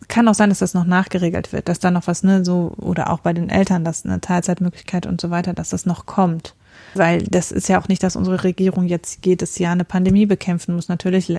[0.08, 3.10] Kann auch sein, dass das noch nachgeregelt wird, dass da noch was, ne, so, oder
[3.10, 6.56] auch bei den Eltern, dass eine Teilzeitmöglichkeit und so weiter, dass das noch kommt.
[6.94, 10.74] Weil das ist ja auch nicht, dass unsere Regierung jetzt jedes Jahr eine Pandemie bekämpfen
[10.74, 10.88] muss.
[10.88, 11.32] Natürlich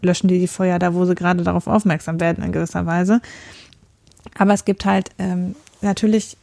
[0.00, 3.20] löschen die die Feuer da, wo sie gerade darauf aufmerksam werden in gewisser Weise.
[4.38, 6.36] Aber es gibt halt, ähm, natürlich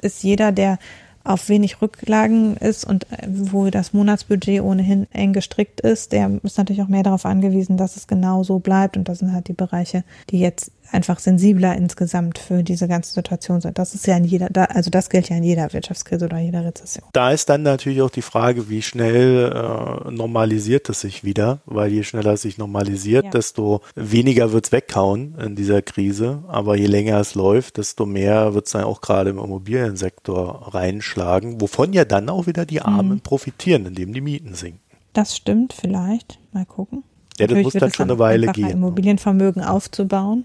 [0.00, 0.78] ist jeder, der
[1.24, 6.58] auf wenig Rücklagen ist und äh, wo das Monatsbudget ohnehin eng gestrickt ist, der ist
[6.58, 8.96] natürlich auch mehr darauf angewiesen, dass es genau so bleibt.
[8.96, 13.60] Und das sind halt die Bereiche, die jetzt einfach sensibler insgesamt für diese ganze Situation
[13.60, 13.78] sind.
[13.78, 17.04] Das ist ja in jeder, also das gilt ja in jeder Wirtschaftskrise oder jeder Rezession.
[17.12, 21.90] Da ist dann natürlich auch die Frage, wie schnell äh, normalisiert es sich wieder, weil
[21.90, 23.30] je schneller es sich normalisiert, ja.
[23.30, 26.42] desto weniger wird es weghauen in dieser Krise.
[26.48, 30.74] Aber je länger es läuft, desto mehr wird es dann auch gerade im Immobiliensektor
[31.12, 33.20] reinschlagen, wovon ja dann auch wieder die Armen mhm.
[33.20, 34.80] profitieren, indem die Mieten sinken.
[35.12, 36.38] Das stimmt vielleicht.
[36.52, 37.04] Mal gucken.
[37.38, 38.70] Ja, das Natürlich muss dann schon eine Weile gehen.
[38.70, 40.44] Immobilienvermögen aufzubauen.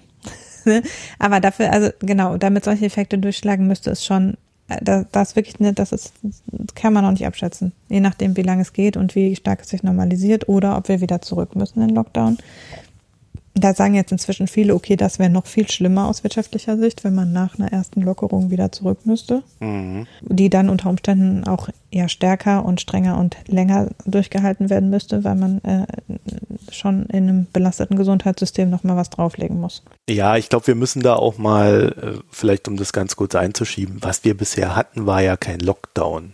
[0.66, 0.84] Ne?
[1.20, 4.36] Aber dafür, also genau, damit solche Effekte durchschlagen, müsste es schon,
[4.68, 7.72] äh, das, das wirklich, ne, das ist, das kann man noch nicht abschätzen.
[7.90, 11.02] Je nachdem, wie lange es geht und wie stark es sich normalisiert oder ob wir
[11.02, 12.38] wieder zurück müssen in Lockdown
[13.60, 17.16] da sagen jetzt inzwischen viele, okay, das wäre noch viel schlimmer aus wirtschaftlicher Sicht, wenn
[17.16, 20.08] man nach einer ersten Lockerung wieder zurück müsste, mhm.
[20.22, 25.36] die dann unter Umständen auch eher stärker und strenger und länger durchgehalten werden müsste, weil
[25.36, 25.86] man äh,
[26.72, 29.84] schon in einem belasteten Gesundheitssystem noch mal was drauflegen muss.
[30.10, 33.98] Ja, ich glaube, wir müssen da auch mal, äh, vielleicht um das ganz kurz einzuschieben,
[34.02, 36.34] was wir bisher hatten, war ja kein Lockdown.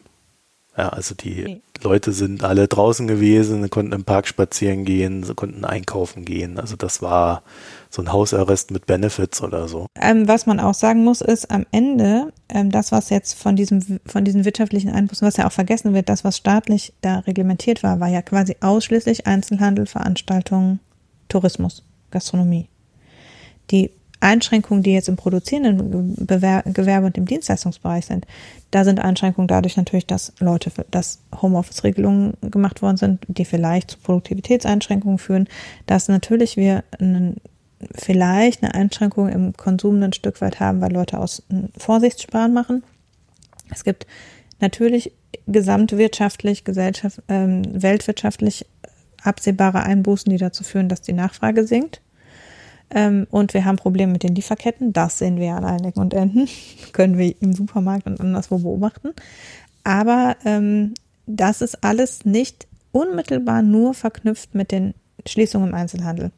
[0.76, 1.62] Ja, also die nee.
[1.84, 6.60] Leute sind alle draußen gewesen, konnten im Park spazieren gehen, sie konnten einkaufen gehen.
[6.60, 7.44] Also das war
[7.90, 9.86] so ein Hausarrest mit Benefits oder so.
[10.00, 14.00] Ähm, was man auch sagen muss, ist am Ende, ähm, das, was jetzt von diesem,
[14.06, 18.00] von diesen wirtschaftlichen Einbußen, was ja auch vergessen wird, das, was staatlich da reglementiert war,
[18.00, 20.80] war ja quasi ausschließlich Einzelhandel, Veranstaltungen,
[21.30, 22.68] Tourismus, Gastronomie.
[23.70, 23.92] Die
[24.24, 28.26] Einschränkungen, die jetzt im produzierenden Gewerbe und im Dienstleistungsbereich sind,
[28.72, 33.98] da sind Einschränkungen dadurch natürlich, dass Leute, dass Homeoffice-Regelungen gemacht worden sind, die vielleicht zu
[34.00, 35.48] Produktivitätseinschränkungen führen,
[35.86, 37.38] dass natürlich wir einen,
[37.94, 41.44] vielleicht eine Einschränkung im Konsum ein Stück weit haben, weil Leute aus
[41.78, 42.84] Vorsichtssparen machen.
[43.70, 44.08] Es gibt
[44.60, 45.12] natürlich
[45.48, 48.66] gesamtwirtschaftlich, Gesellschaft, ähm, weltwirtschaftlich
[49.22, 52.02] absehbare Einbußen, die dazu führen, dass die Nachfrage sinkt.
[52.90, 54.94] Ähm, und wir haben Probleme mit den Lieferketten.
[54.94, 56.48] Das sehen wir an allen Ecken und Enden.
[56.94, 59.10] Können wir im Supermarkt und anderswo beobachten.
[59.84, 60.94] Aber ähm,
[61.26, 64.94] das ist alles nicht unmittelbar nur verknüpft mit den
[65.28, 66.32] Schließungen im Einzelhandel.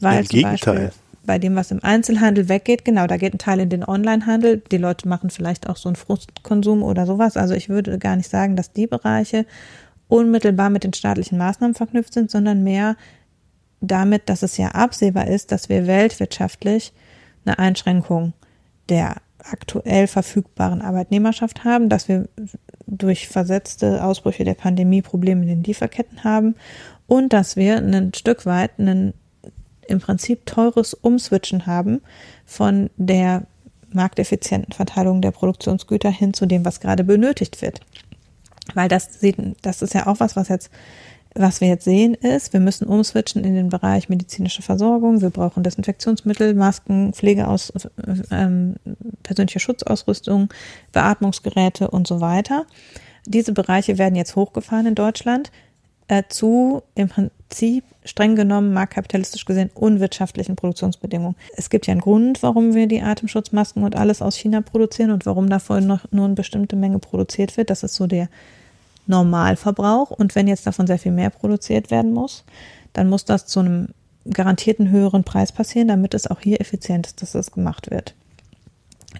[0.00, 0.74] Weil Im zum Gegenteil.
[0.74, 0.90] Beispiel
[1.28, 4.62] bei dem, was im Einzelhandel weggeht, genau, da geht ein Teil in den Onlinehandel.
[4.72, 7.36] Die Leute machen vielleicht auch so einen Frustkonsum oder sowas.
[7.36, 9.44] Also ich würde gar nicht sagen, dass die Bereiche
[10.08, 12.96] unmittelbar mit den staatlichen Maßnahmen verknüpft sind, sondern mehr
[13.80, 16.92] damit, dass es ja absehbar ist, dass wir weltwirtschaftlich
[17.44, 18.32] eine Einschränkung
[18.88, 22.28] der aktuell verfügbaren Arbeitnehmerschaft haben, dass wir
[22.86, 26.54] durch versetzte Ausbrüche der Pandemie Probleme in den Lieferketten haben
[27.06, 29.14] und dass wir ein Stück weit ein
[29.86, 32.02] im Prinzip teures Umswitchen haben
[32.44, 33.46] von der
[33.90, 37.80] markteffizienten Verteilung der Produktionsgüter hin zu dem, was gerade benötigt wird.
[38.74, 40.70] Weil das sieht, das ist ja auch was, was jetzt
[41.34, 45.20] was wir jetzt sehen ist, wir müssen umswitchen in den Bereich medizinische Versorgung.
[45.20, 47.72] Wir brauchen Desinfektionsmittel, Masken, Pflegeaus,
[48.30, 48.76] ähm,
[49.22, 50.48] persönliche Schutzausrüstung,
[50.92, 52.66] Beatmungsgeräte und so weiter.
[53.26, 55.52] Diese Bereiche werden jetzt hochgefahren in Deutschland
[56.08, 61.36] äh, zu im Prinzip streng genommen marktkapitalistisch gesehen unwirtschaftlichen Produktionsbedingungen.
[61.56, 65.26] Es gibt ja einen Grund, warum wir die Atemschutzmasken und alles aus China produzieren und
[65.26, 67.70] warum davon noch nur eine bestimmte Menge produziert wird.
[67.70, 68.28] Das ist so der
[69.08, 70.10] Normalverbrauch.
[70.10, 72.44] Und wenn jetzt davon sehr viel mehr produziert werden muss,
[72.92, 73.88] dann muss das zu einem
[74.30, 78.14] garantierten höheren Preis passieren, damit es auch hier effizient ist, dass das gemacht wird.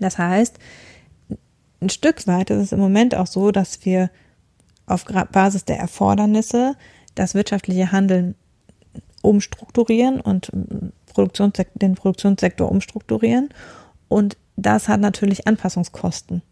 [0.01, 0.59] Das heißt,
[1.81, 4.11] ein Stück weit ist es im Moment auch so, dass wir
[4.87, 6.75] auf Basis der Erfordernisse
[7.15, 8.35] das wirtschaftliche Handeln
[9.23, 10.93] umstrukturieren und den
[11.95, 13.49] Produktionssektor umstrukturieren.
[14.09, 16.43] Und das hat natürlich Anpassungskosten.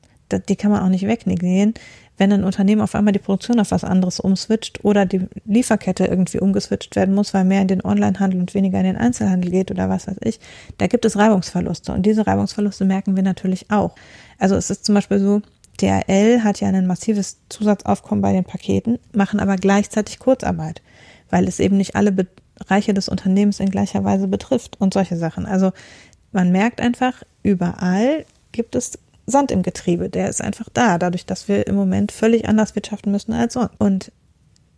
[0.49, 1.75] Die kann man auch nicht wegnegieren
[2.19, 6.41] wenn ein Unternehmen auf einmal die Produktion auf was anderes umswitcht oder die Lieferkette irgendwie
[6.41, 9.89] umgeswitcht werden muss, weil mehr in den Onlinehandel und weniger in den Einzelhandel geht oder
[9.89, 10.41] was weiß ich,
[10.79, 11.93] da gibt es Reibungsverluste.
[11.93, 13.95] Und diese Reibungsverluste merken wir natürlich auch.
[14.39, 15.43] Also es ist zum Beispiel so,
[15.81, 20.81] DRL hat ja ein massives Zusatzaufkommen bei den Paketen, machen aber gleichzeitig Kurzarbeit,
[21.29, 25.45] weil es eben nicht alle Bereiche des Unternehmens in gleicher Weise betrifft und solche Sachen.
[25.45, 25.73] Also
[26.33, 31.49] man merkt einfach, überall gibt es Sand im Getriebe, der ist einfach da, dadurch, dass
[31.49, 33.75] wir im Moment völlig anders wirtschaften müssen als sonst.
[33.79, 34.12] Und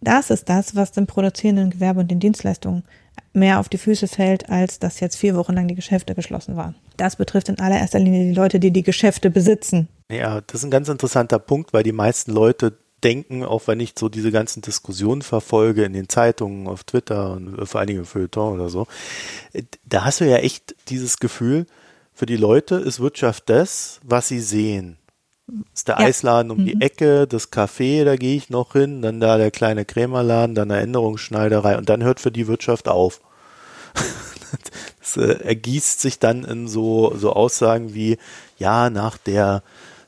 [0.00, 2.84] das ist das, was dem produzierenden Gewerbe und den Dienstleistungen
[3.32, 6.74] mehr auf die Füße fällt, als dass jetzt vier Wochen lang die Geschäfte geschlossen waren.
[6.96, 9.88] Das betrifft in allererster Linie die Leute, die die Geschäfte besitzen.
[10.11, 13.92] Ja, das ist ein ganz interessanter Punkt, weil die meisten Leute denken, auch wenn ich
[13.96, 18.06] so diese ganzen Diskussionen verfolge in den Zeitungen, auf Twitter und vor allen Dingen im
[18.06, 18.87] Feuilleton oder so,
[19.84, 21.66] da hast du ja echt dieses Gefühl,
[22.18, 24.98] für die Leute ist Wirtschaft das, was sie sehen.
[25.46, 26.07] Das ist der ja.
[26.07, 26.66] Eisladen um mhm.
[26.66, 30.68] die Ecke, das Café, da gehe ich noch hin, dann da der kleine Krämerladen, dann
[30.72, 33.20] eine Änderungsschneiderei und dann hört für die Wirtschaft auf.
[34.98, 38.18] das äh, ergießt sich dann in so, so Aussagen wie,
[38.59, 39.62] ja, nach der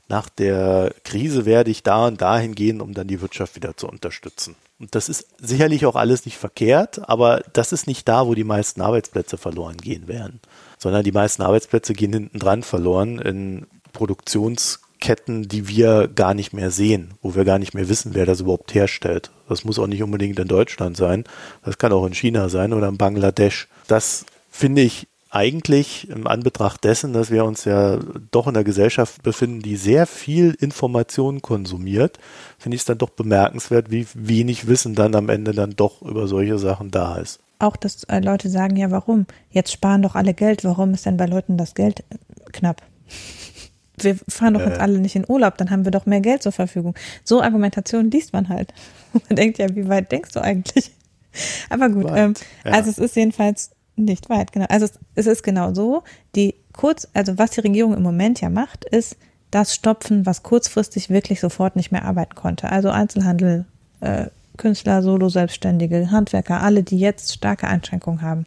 [0.09, 3.87] nach der Krise werde ich da und dahin gehen, um dann die Wirtschaft wieder zu
[3.87, 4.57] unterstützen.
[4.81, 8.43] Und das ist sicherlich auch alles nicht verkehrt, aber das ist nicht da, wo die
[8.43, 10.41] meisten Arbeitsplätze verloren gehen werden,
[10.81, 16.71] sondern die meisten Arbeitsplätze gehen hinten dran verloren in Produktionsketten, die wir gar nicht mehr
[16.71, 19.31] sehen, wo wir gar nicht mehr wissen, wer das überhaupt herstellt.
[19.49, 21.25] Das muss auch nicht unbedingt in Deutschland sein.
[21.65, 23.69] Das kann auch in China sein oder in Bangladesch.
[23.89, 27.99] Das finde ich eigentlich im Anbetracht dessen, dass wir uns ja
[28.31, 32.19] doch in der Gesellschaft befinden, die sehr viel Information konsumiert,
[32.59, 36.27] finde ich es dann doch bemerkenswert, wie wenig Wissen dann am Ende dann doch über
[36.27, 37.39] solche Sachen da ist.
[37.61, 39.27] Auch, dass äh, Leute sagen, ja, warum?
[39.51, 40.65] Jetzt sparen doch alle Geld.
[40.65, 42.05] Warum ist denn bei Leuten das Geld
[42.53, 42.83] knapp?
[44.03, 44.69] Wir fahren doch äh.
[44.69, 46.95] jetzt alle nicht in Urlaub, dann haben wir doch mehr Geld zur Verfügung.
[47.23, 48.73] So Argumentation liest man halt.
[49.13, 50.91] Man denkt ja, wie weit denkst du eigentlich?
[51.69, 52.33] Aber gut, ähm,
[52.65, 52.73] ja.
[52.73, 54.67] also es ist jedenfalls nicht weit, genau.
[54.71, 56.03] Also es, es ist genau so.
[56.35, 59.17] Die kurz, also was die Regierung im Moment ja macht, ist
[59.51, 62.71] das Stopfen, was kurzfristig wirklich sofort nicht mehr arbeiten konnte.
[62.71, 63.67] Also Einzelhandel,
[64.01, 64.27] äh,
[64.61, 68.47] Künstler, Solo-Selbstständige, Handwerker, alle, die jetzt starke Einschränkungen haben.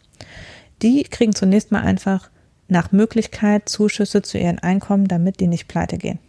[0.82, 2.30] Die kriegen zunächst mal einfach
[2.68, 6.20] nach Möglichkeit Zuschüsse zu ihren Einkommen, damit die nicht pleite gehen.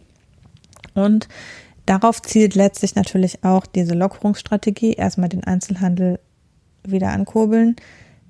[0.93, 1.27] Und
[1.85, 6.19] darauf zielt letztlich natürlich auch diese Lockerungsstrategie, erstmal den Einzelhandel
[6.83, 7.75] wieder ankurbeln,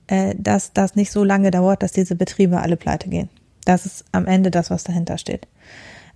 [0.08, 3.30] äh, dass das nicht so lange dauert, dass diese Betriebe alle pleite gehen.
[3.66, 5.48] Das ist am Ende das, was dahinter steht.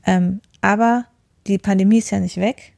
[0.05, 1.05] Ähm, aber
[1.47, 2.73] die Pandemie ist ja nicht weg.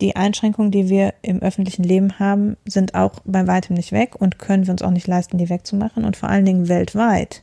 [0.00, 4.38] Die Einschränkungen, die wir im öffentlichen Leben haben, sind auch bei weitem nicht weg und
[4.38, 6.04] können wir uns auch nicht leisten, die wegzumachen.
[6.04, 7.42] Und vor allen Dingen weltweit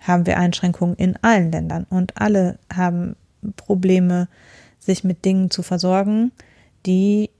[0.00, 3.16] haben wir Einschränkungen in allen Ländern und alle haben
[3.56, 4.28] Probleme,
[4.78, 6.32] sich mit Dingen zu versorgen,
[6.84, 7.30] die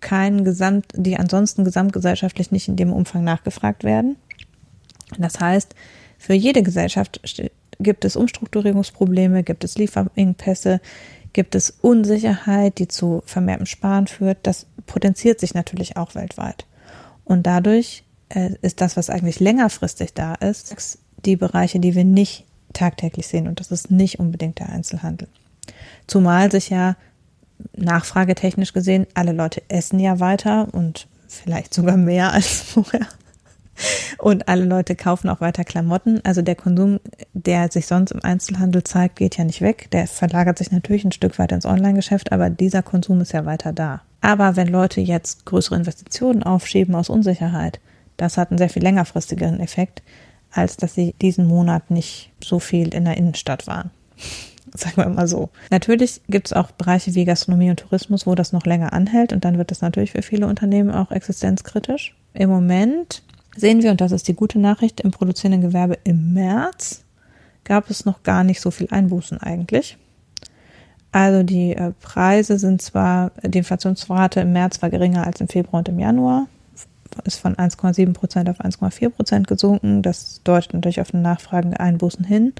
[0.00, 4.16] kein Gesamt, die ansonsten gesamtgesellschaftlich nicht in dem Umfang nachgefragt werden.
[5.18, 5.74] Das heißt,
[6.18, 7.20] für jede Gesellschaft
[7.80, 10.80] gibt es Umstrukturierungsprobleme, gibt es Lieferengpässe,
[11.34, 14.38] gibt es Unsicherheit, die zu vermehrtem Sparen führt.
[14.44, 16.64] Das potenziert sich natürlich auch weltweit.
[17.24, 22.46] Und dadurch äh, ist das, was eigentlich längerfristig da ist, die Bereiche, die wir nicht
[22.72, 23.48] tagtäglich sehen.
[23.48, 25.28] Und das ist nicht unbedingt der Einzelhandel.
[26.06, 26.96] Zumal sich ja
[27.76, 33.06] nachfragetechnisch gesehen, alle Leute essen ja weiter und vielleicht sogar mehr als vorher.
[34.18, 36.20] Und alle Leute kaufen auch weiter Klamotten.
[36.24, 37.00] Also der Konsum,
[37.32, 39.88] der sich sonst im Einzelhandel zeigt, geht ja nicht weg.
[39.92, 43.72] Der verlagert sich natürlich ein Stück weit ins Online-Geschäft, aber dieser Konsum ist ja weiter
[43.72, 44.02] da.
[44.20, 47.80] Aber wenn Leute jetzt größere Investitionen aufschieben aus Unsicherheit,
[48.16, 50.02] das hat einen sehr viel längerfristigeren Effekt,
[50.52, 53.90] als dass sie diesen Monat nicht so viel in der Innenstadt waren.
[54.74, 55.50] sagen wir mal so.
[55.70, 59.44] Natürlich gibt es auch Bereiche wie Gastronomie und Tourismus, wo das noch länger anhält und
[59.44, 62.16] dann wird das natürlich für viele Unternehmen auch existenzkritisch.
[62.32, 63.22] Im Moment
[63.56, 67.04] sehen wir, und das ist die gute Nachricht, im produzierenden Gewerbe im März
[67.64, 69.96] gab es noch gar nicht so viel Einbußen eigentlich.
[71.12, 75.78] Also die äh, Preise sind zwar, die Inflationsrate im März war geringer als im Februar
[75.78, 76.48] und im Januar,
[77.24, 80.02] ist von 1,7 Prozent auf 1,4 Prozent gesunken.
[80.02, 82.52] Das deutet natürlich auf eine nachfragende Einbußen hin.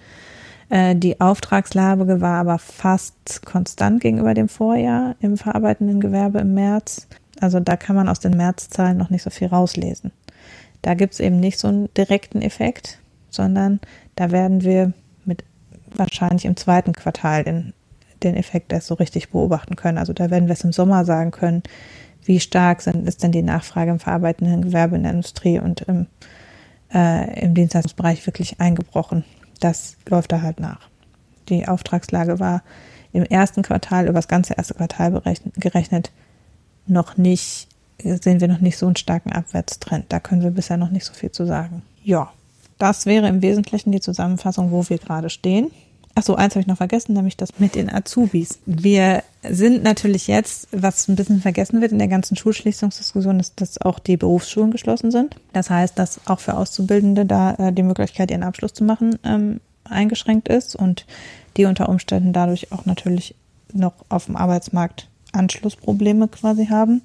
[0.68, 7.08] Äh, die Auftragslage war aber fast konstant gegenüber dem Vorjahr im verarbeitenden Gewerbe im März.
[7.40, 10.12] Also da kann man aus den Märzzahlen noch nicht so viel rauslesen.
[10.84, 12.98] Da gibt es eben nicht so einen direkten Effekt,
[13.30, 13.80] sondern
[14.16, 14.92] da werden wir
[15.24, 15.44] mit
[15.94, 17.72] wahrscheinlich im zweiten Quartal den,
[18.22, 19.98] den Effekt erst so richtig beobachten können.
[19.98, 21.62] Also da werden wir es im Sommer sagen können,
[22.24, 26.06] wie stark sind, ist denn die Nachfrage im verarbeitenden Gewerbe in der Industrie und im,
[26.92, 29.24] äh, im Dienstleistungsbereich wirklich eingebrochen
[29.64, 30.88] das läuft da halt nach.
[31.48, 32.62] Die Auftragslage war
[33.12, 36.12] im ersten Quartal, über das ganze erste Quartal berechnet, gerechnet,
[36.86, 37.68] noch nicht,
[38.02, 40.06] sehen wir noch nicht so einen starken Abwärtstrend.
[40.08, 41.82] Da können wir bisher noch nicht so viel zu sagen.
[42.02, 42.32] Ja,
[42.78, 45.70] das wäre im Wesentlichen die Zusammenfassung, wo wir gerade stehen.
[46.16, 48.60] Achso, eins habe ich noch vergessen, nämlich das mit den Azubis.
[48.66, 53.80] Wir sind natürlich jetzt, was ein bisschen vergessen wird in der ganzen Schulschließungsdiskussion, ist, dass
[53.80, 55.36] auch die Berufsschulen geschlossen sind.
[55.52, 59.60] Das heißt, dass auch für Auszubildende da äh, die Möglichkeit, ihren Abschluss zu machen, ähm,
[59.82, 61.04] eingeschränkt ist und
[61.56, 63.34] die unter Umständen dadurch auch natürlich
[63.72, 67.02] noch auf dem Arbeitsmarkt Anschlussprobleme quasi haben.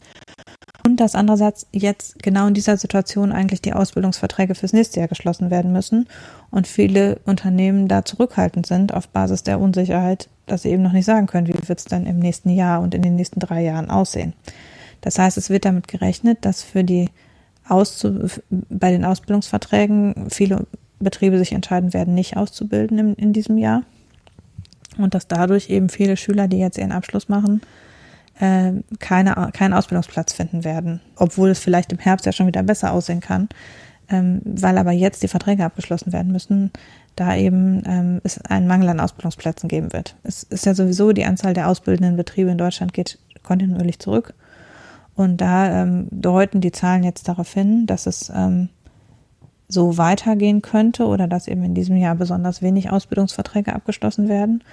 [0.86, 5.52] Und dass andererseits jetzt genau in dieser Situation eigentlich die Ausbildungsverträge fürs nächste Jahr geschlossen
[5.52, 6.08] werden müssen
[6.52, 11.06] und viele Unternehmen da zurückhaltend sind auf Basis der Unsicherheit, dass sie eben noch nicht
[11.06, 13.90] sagen können, wie wird es dann im nächsten Jahr und in den nächsten drei Jahren
[13.90, 14.34] aussehen.
[15.02, 17.10] Das heißt, es wird damit gerechnet, dass für die
[17.68, 20.66] Auszu bei den Ausbildungsverträgen viele
[21.00, 23.84] Betriebe sich entscheiden werden, nicht auszubilden in, in diesem Jahr
[24.98, 27.62] und dass dadurch eben viele Schüler, die jetzt ihren Abschluss machen,
[28.40, 32.92] äh, keine, keinen Ausbildungsplatz finden werden, obwohl es vielleicht im Herbst ja schon wieder besser
[32.92, 33.50] aussehen kann,
[34.10, 36.72] ähm, weil aber jetzt die Verträge abgeschlossen werden müssen,
[37.16, 40.16] da eben ähm, es einen Mangel an Ausbildungsplätzen geben wird.
[40.24, 44.34] Es ist ja sowieso die Anzahl der ausbildenden Betriebe in Deutschland geht kontinuierlich zurück
[45.16, 48.70] und da ähm, deuten die Zahlen jetzt darauf hin, dass es ähm,
[49.68, 54.64] so weitergehen könnte oder dass eben in diesem Jahr besonders wenig Ausbildungsverträge abgeschlossen werden,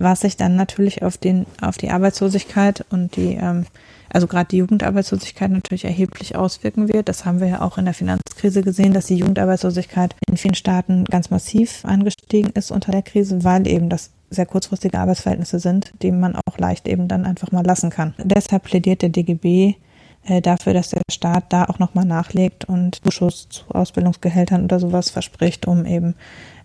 [0.00, 3.66] was sich dann natürlich auf den auf die Arbeitslosigkeit und die ähm,
[4.12, 7.08] also gerade die Jugendarbeitslosigkeit natürlich erheblich auswirken wird.
[7.08, 11.04] Das haben wir ja auch in der Finanzkrise gesehen, dass die Jugendarbeitslosigkeit in vielen Staaten
[11.04, 16.10] ganz massiv angestiegen ist unter der Krise, weil eben das sehr kurzfristige Arbeitsverhältnisse sind, die
[16.10, 18.14] man auch leicht eben dann einfach mal lassen kann.
[18.18, 19.76] Deshalb plädiert der DGB
[20.24, 25.10] äh, dafür, dass der Staat da auch nochmal nachlegt und Zuschuss zu Ausbildungsgehältern oder sowas
[25.10, 26.14] verspricht, um eben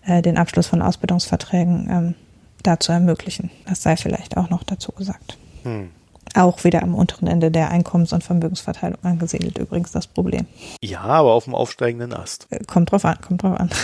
[0.06, 2.16] äh, den Abschluss von Ausbildungsverträgen ähm,
[2.64, 3.50] da zu ermöglichen.
[3.68, 5.38] Das sei vielleicht auch noch dazu gesagt.
[5.64, 5.90] Hm.
[6.36, 10.46] Auch wieder am unteren Ende der Einkommens- und Vermögensverteilung angesiedelt übrigens das Problem.
[10.82, 12.48] Ja, aber auf dem aufsteigenden Ast.
[12.50, 13.70] Äh, kommt drauf an, kommt drauf an.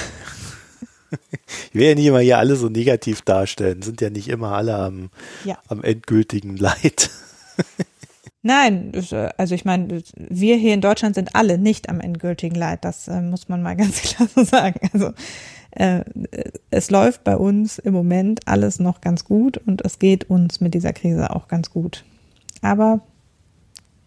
[1.72, 4.76] Ich will ja nicht immer hier alle so negativ darstellen, sind ja nicht immer alle
[4.76, 5.10] am,
[5.44, 5.58] ja.
[5.68, 7.10] am endgültigen Leid.
[8.42, 12.84] Nein, äh, also ich meine, wir hier in Deutschland sind alle nicht am endgültigen Leid.
[12.84, 14.80] Das äh, muss man mal ganz klar so sagen.
[14.92, 15.14] Also
[15.76, 16.04] äh,
[16.70, 20.74] es läuft bei uns im Moment alles noch ganz gut und es geht uns mit
[20.74, 22.04] dieser Krise auch ganz gut.
[22.62, 23.02] Aber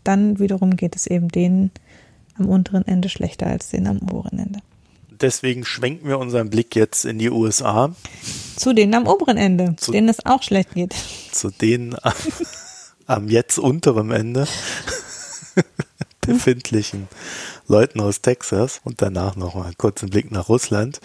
[0.05, 1.71] dann wiederum geht es eben denen
[2.39, 4.61] am unteren Ende schlechter als denen am oberen Ende.
[5.11, 7.95] Deswegen schwenken wir unseren Blick jetzt in die USA.
[8.57, 10.95] Zu denen am oberen Ende, zu denen es auch schlecht geht.
[11.33, 11.97] Zu denen
[13.07, 14.47] am jetzt unteren Ende
[16.21, 17.09] befindlichen
[17.67, 21.01] Leuten aus Texas und danach nochmal kurz einen Blick nach Russland.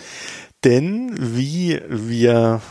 [0.63, 2.61] Denn wie wir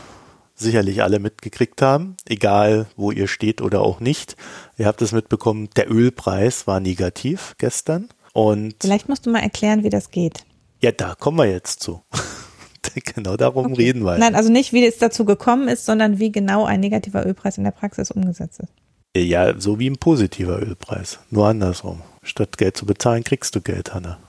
[0.55, 4.35] sicherlich alle mitgekriegt haben, egal wo ihr steht oder auch nicht,
[4.77, 8.09] ihr habt es mitbekommen, der Ölpreis war negativ gestern.
[8.33, 10.45] Und Vielleicht musst du mal erklären, wie das geht.
[10.81, 12.01] Ja, da kommen wir jetzt zu.
[13.15, 13.83] genau darum okay.
[13.83, 14.17] reden wir.
[14.17, 17.63] Nein, also nicht, wie es dazu gekommen ist, sondern wie genau ein negativer Ölpreis in
[17.63, 18.73] der Praxis umgesetzt ist.
[19.15, 21.19] Ja, so wie ein positiver Ölpreis.
[21.29, 22.01] Nur andersrum.
[22.23, 24.19] Statt Geld zu bezahlen, kriegst du Geld, Hanna.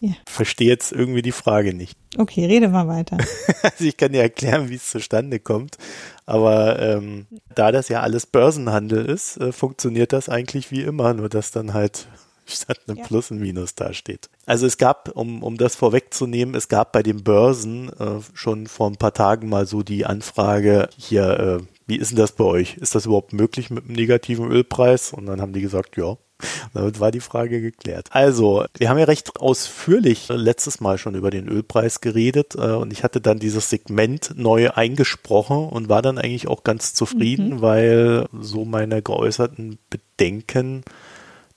[0.00, 0.12] Ja.
[0.26, 1.96] Verstehe jetzt irgendwie die Frage nicht.
[2.18, 3.16] Okay, rede mal weiter.
[3.62, 5.78] also ich kann dir erklären, wie es zustande kommt.
[6.26, 11.28] Aber ähm, da das ja alles Börsenhandel ist, äh, funktioniert das eigentlich wie immer, nur
[11.30, 12.08] dass dann halt
[12.46, 13.04] statt einem ja.
[13.04, 14.28] Plus ein Minus dasteht.
[14.44, 18.90] Also es gab, um, um das vorwegzunehmen, es gab bei den Börsen äh, schon vor
[18.90, 22.76] ein paar Tagen mal so die Anfrage, hier, äh, wie ist denn das bei euch?
[22.76, 25.12] Ist das überhaupt möglich mit einem negativen Ölpreis?
[25.12, 26.18] Und dann haben die gesagt, ja.
[26.74, 28.08] Damit war die Frage geklärt.
[28.10, 32.92] Also, wir haben ja recht ausführlich letztes Mal schon über den Ölpreis geredet äh, und
[32.92, 37.62] ich hatte dann dieses Segment neu eingesprochen und war dann eigentlich auch ganz zufrieden, mhm.
[37.62, 40.82] weil so meine geäußerten Bedenken,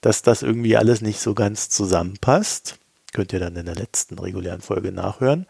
[0.02, 2.78] dass das irgendwie alles nicht so ganz zusammenpasst,
[3.12, 5.46] könnt ihr dann in der letzten regulären Folge nachhören,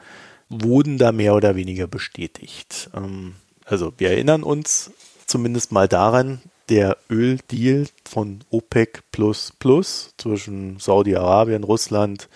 [0.50, 2.90] wurden da mehr oder weniger bestätigt.
[2.96, 4.92] Ähm, also wir erinnern uns
[5.28, 12.30] zumindest mal daran, der Öldeal von OPEC plus plus zwischen Saudi-Arabien, Russland,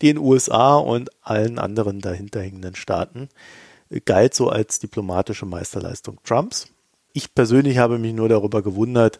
[0.00, 3.28] den USA und allen anderen dahinterhängenden Staaten
[4.04, 6.68] galt so als diplomatische Meisterleistung Trumps.
[7.12, 9.18] Ich persönlich habe mich nur darüber gewundert,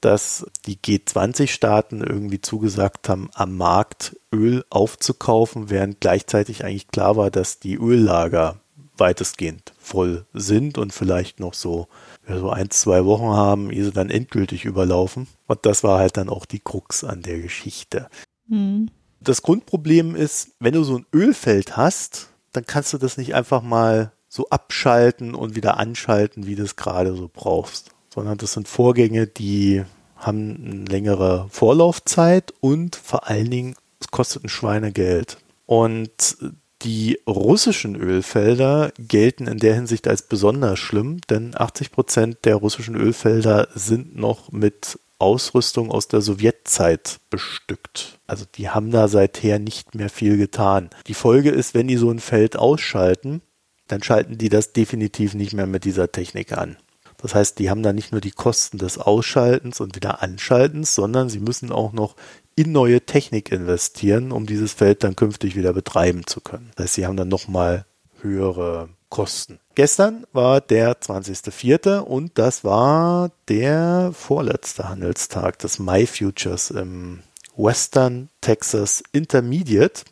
[0.00, 7.30] dass die G20-Staaten irgendwie zugesagt haben, am Markt Öl aufzukaufen, während gleichzeitig eigentlich klar war,
[7.30, 8.60] dass die Öllager
[8.96, 11.88] weitestgehend voll sind und vielleicht noch so,
[12.36, 15.26] so ein, zwei Wochen haben, ehe sie dann endgültig überlaufen.
[15.46, 18.08] Und das war halt dann auch die Krux an der Geschichte.
[18.48, 18.90] Mhm.
[19.20, 23.62] Das Grundproblem ist, wenn du so ein Ölfeld hast, dann kannst du das nicht einfach
[23.62, 27.90] mal so abschalten und wieder anschalten, wie du es gerade so brauchst.
[28.12, 29.84] Sondern das sind Vorgänge, die
[30.16, 35.38] haben eine längere Vorlaufzeit und vor allen Dingen, es kostet ein Schweinegeld.
[35.66, 36.36] Und
[36.82, 42.94] die russischen Ölfelder gelten in der Hinsicht als besonders schlimm, denn 80 Prozent der russischen
[42.94, 48.20] Ölfelder sind noch mit Ausrüstung aus der Sowjetzeit bestückt.
[48.28, 50.90] Also die haben da seither nicht mehr viel getan.
[51.08, 53.42] Die Folge ist, wenn die so ein Feld ausschalten,
[53.88, 56.76] dann schalten die das definitiv nicht mehr mit dieser Technik an.
[57.20, 61.28] Das heißt, die haben da nicht nur die Kosten des Ausschaltens und wieder Anschaltens, sondern
[61.28, 62.14] sie müssen auch noch
[62.58, 66.72] in neue Technik investieren, um dieses Feld dann künftig wieder betreiben zu können.
[66.74, 67.84] Das heißt, sie haben dann nochmal
[68.20, 69.60] höhere Kosten.
[69.76, 72.00] Gestern war der 20.04.
[72.00, 77.20] und das war der vorletzte Handelstag des Mai Futures im
[77.56, 80.02] Western Texas Intermediate.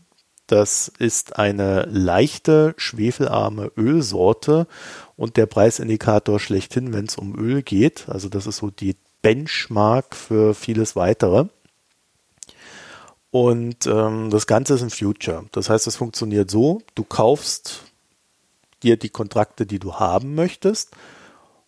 [0.47, 4.69] Das ist eine leichte, schwefelarme Ölsorte
[5.17, 8.09] und der Preisindikator schlechthin, wenn es um Öl geht.
[8.09, 11.47] Also das ist so die Benchmark für vieles weitere.
[13.37, 15.45] Und ähm, das Ganze ist ein Future.
[15.53, 17.83] Das heißt, es funktioniert so, du kaufst
[18.83, 20.97] dir die Kontrakte, die du haben möchtest,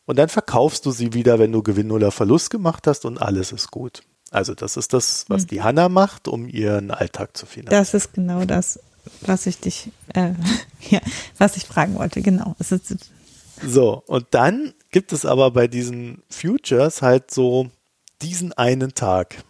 [0.07, 3.53] und dann verkaufst du sie wieder, wenn du Gewinn oder Verlust gemacht hast und alles
[3.53, 4.01] ist gut.
[4.31, 5.49] Also das ist das, was hm.
[5.49, 7.79] die Hanna macht, um ihren Alltag zu finanzieren.
[7.79, 8.81] Das ist genau das,
[9.21, 10.33] was ich dich, äh,
[10.89, 11.01] ja,
[11.37, 12.23] was ich fragen wollte.
[12.23, 12.57] Genau.
[13.67, 17.69] so und dann gibt es aber bei diesen Futures halt so
[18.23, 19.45] diesen einen Tag,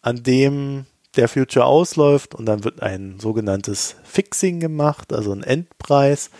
[0.00, 0.86] an dem
[1.16, 6.30] der Future ausläuft und dann wird ein sogenanntes Fixing gemacht, also ein Endpreis.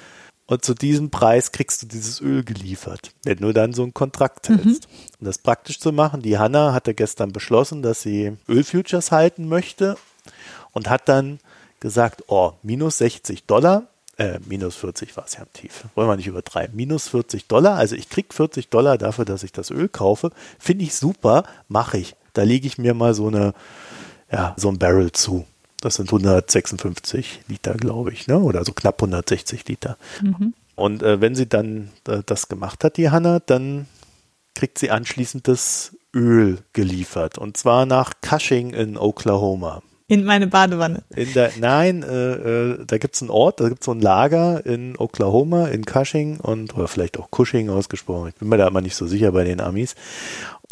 [0.47, 4.49] Und zu diesem Preis kriegst du dieses Öl geliefert, wenn du dann so einen Kontrakt
[4.49, 4.89] hältst.
[4.89, 5.19] Mhm.
[5.21, 9.97] Um das praktisch zu machen, die Hanna hatte gestern beschlossen, dass sie Ölfutures halten möchte
[10.73, 11.39] und hat dann
[11.81, 16.17] gesagt, oh, minus 60 Dollar, äh, minus 40 war es ja am Tief, wollen wir
[16.17, 19.89] nicht übertreiben, minus 40 Dollar, also ich krieg 40 Dollar dafür, dass ich das Öl
[19.89, 22.15] kaufe, finde ich super, mache ich.
[22.35, 23.53] Da lege ich mir mal so eine
[24.33, 25.47] ja, so ein Barrel zu.
[25.81, 28.39] Das sind 156 Liter, glaube ich, ne?
[28.39, 29.97] oder so knapp 160 Liter.
[30.21, 30.55] Mhm.
[30.75, 33.87] Und äh, wenn sie dann äh, das gemacht hat, die Hanna, dann
[34.55, 37.39] kriegt sie anschließend das Öl geliefert.
[37.39, 39.83] Und zwar nach Cushing in Oklahoma.
[40.09, 41.05] In meine Badewanne.
[41.17, 44.01] In der, nein, äh, äh, da gibt es einen Ort, da gibt es so ein
[44.01, 48.29] Lager in Oklahoma, in Cushing und oder vielleicht auch Cushing ausgesprochen.
[48.29, 49.95] Ich bin mir da immer nicht so sicher bei den Amis.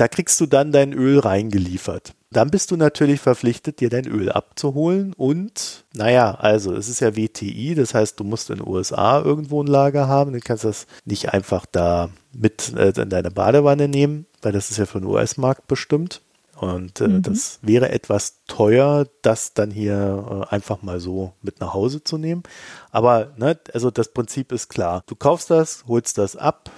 [0.00, 2.14] Da kriegst du dann dein Öl reingeliefert.
[2.30, 7.16] Dann bist du natürlich verpflichtet, dir dein Öl abzuholen und, naja, also es ist ja
[7.16, 10.86] WTI, das heißt, du musst in den USA irgendwo ein Lager haben, du kannst das
[11.04, 15.06] nicht einfach da mit äh, in deine Badewanne nehmen, weil das ist ja für den
[15.06, 16.22] US-Markt bestimmt.
[16.56, 17.22] Und äh, mhm.
[17.22, 22.16] das wäre etwas teuer, das dann hier äh, einfach mal so mit nach Hause zu
[22.16, 22.42] nehmen.
[22.90, 25.02] Aber ne, also das Prinzip ist klar.
[25.06, 26.70] Du kaufst das, holst das ab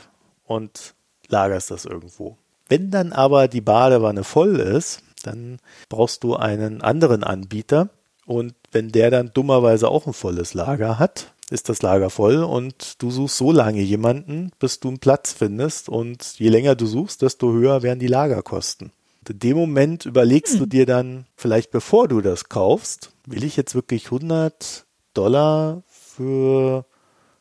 [0.44, 0.94] und
[1.28, 2.36] lagerst das irgendwo.
[2.72, 5.58] Wenn dann aber die Badewanne voll ist, dann
[5.90, 7.90] brauchst du einen anderen Anbieter.
[8.24, 13.02] Und wenn der dann dummerweise auch ein volles Lager hat, ist das Lager voll und
[13.02, 15.90] du suchst so lange jemanden, bis du einen Platz findest.
[15.90, 18.90] Und je länger du suchst, desto höher werden die Lagerkosten.
[19.28, 20.60] In dem Moment überlegst hm.
[20.60, 26.86] du dir dann, vielleicht bevor du das kaufst, will ich jetzt wirklich 100 Dollar für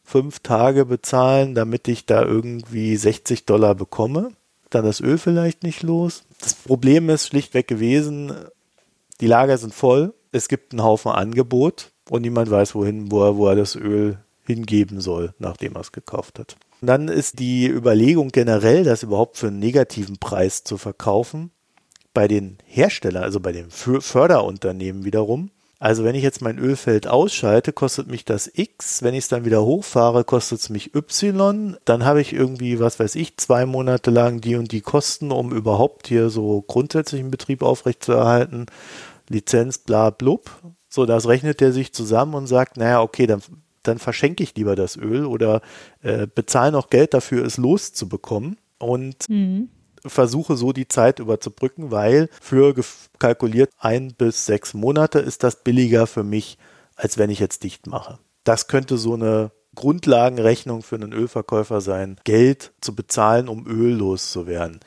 [0.03, 4.33] fünf Tage bezahlen, damit ich da irgendwie 60 Dollar bekomme?
[4.71, 6.23] Dann das Öl vielleicht nicht los?
[6.39, 8.33] Das Problem ist schlichtweg gewesen,
[9.19, 13.37] die Lager sind voll, es gibt einen Haufen Angebot und niemand weiß, wohin, wo er,
[13.37, 16.55] wo er das Öl hingeben soll, nachdem er es gekauft hat.
[16.81, 21.51] Und dann ist die Überlegung generell, das überhaupt für einen negativen Preis zu verkaufen,
[22.13, 25.51] bei den Herstellern, also bei den Förderunternehmen wiederum,
[25.81, 29.01] also wenn ich jetzt mein Ölfeld ausschalte, kostet mich das X.
[29.01, 31.75] Wenn ich es dann wieder hochfahre, kostet es mich Y.
[31.85, 35.51] Dann habe ich irgendwie, was weiß ich, zwei Monate lang die und die Kosten, um
[35.51, 38.67] überhaupt hier so grundsätzlichen Betrieb aufrechtzuerhalten.
[39.27, 40.51] Lizenz, bla, blub.
[40.87, 43.41] So, das rechnet der sich zusammen und sagt, naja, okay, dann,
[43.81, 45.61] dann verschenke ich lieber das Öl oder
[46.03, 48.57] äh, bezahle noch Geld dafür, es loszubekommen.
[48.77, 49.69] Und mhm
[50.05, 52.73] versuche so die Zeit überzubrücken, weil für
[53.19, 56.57] kalkuliert ein bis sechs Monate ist das billiger für mich,
[56.95, 58.19] als wenn ich jetzt dicht mache.
[58.43, 64.79] Das könnte so eine Grundlagenrechnung für einen Ölverkäufer sein, Geld zu bezahlen, um Öl loszuwerden.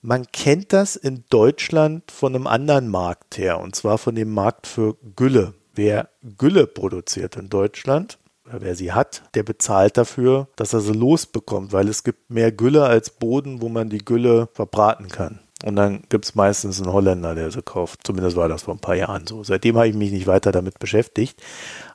[0.00, 4.66] Man kennt das in Deutschland von einem anderen Markt her, und zwar von dem Markt
[4.66, 5.54] für Gülle.
[5.74, 8.18] Wer Gülle produziert in Deutschland,
[8.50, 12.84] wer sie hat, der bezahlt dafür, dass er sie losbekommt, weil es gibt mehr Gülle
[12.84, 15.40] als Boden, wo man die Gülle verbraten kann.
[15.64, 18.00] Und dann gibt es meistens einen Holländer, der sie kauft.
[18.04, 19.42] Zumindest war das vor ein paar Jahren so.
[19.42, 21.42] Seitdem habe ich mich nicht weiter damit beschäftigt.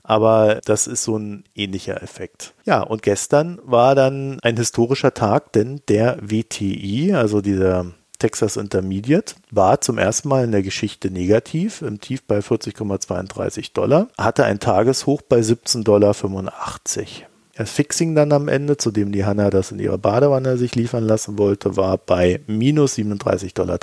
[0.01, 2.55] Aber das ist so ein ähnlicher Effekt.
[2.65, 7.85] Ja, und gestern war dann ein historischer Tag, denn der WTI, also dieser
[8.21, 14.09] Texas Intermediate war zum ersten Mal in der Geschichte negativ, im Tief bei 40,32 Dollar,
[14.15, 16.13] hatte ein Tageshoch bei 17,85 Dollar.
[17.55, 21.03] Das Fixing dann am Ende, zu dem die Hanna das in ihrer Badewanne sich liefern
[21.03, 23.79] lassen wollte, war bei minus 37,63 Dollar.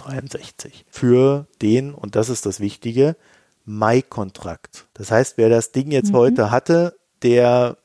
[0.89, 3.16] Für den, und das ist das Wichtige,
[3.64, 4.86] Mai-Kontrakt.
[4.95, 6.16] Das heißt, wer das Ding jetzt mhm.
[6.16, 7.76] heute hatte, der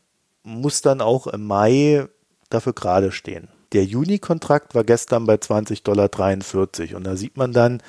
[0.44, 2.06] muss dann auch im Mai
[2.52, 3.48] dafür gerade stehen.
[3.74, 7.82] Der Juni-Kontrakt war gestern bei 20,43 Dollar und da sieht man dann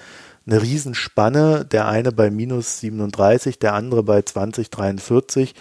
[0.46, 5.54] eine Riesenspanne, der eine bei minus 37, der andere bei 20,43.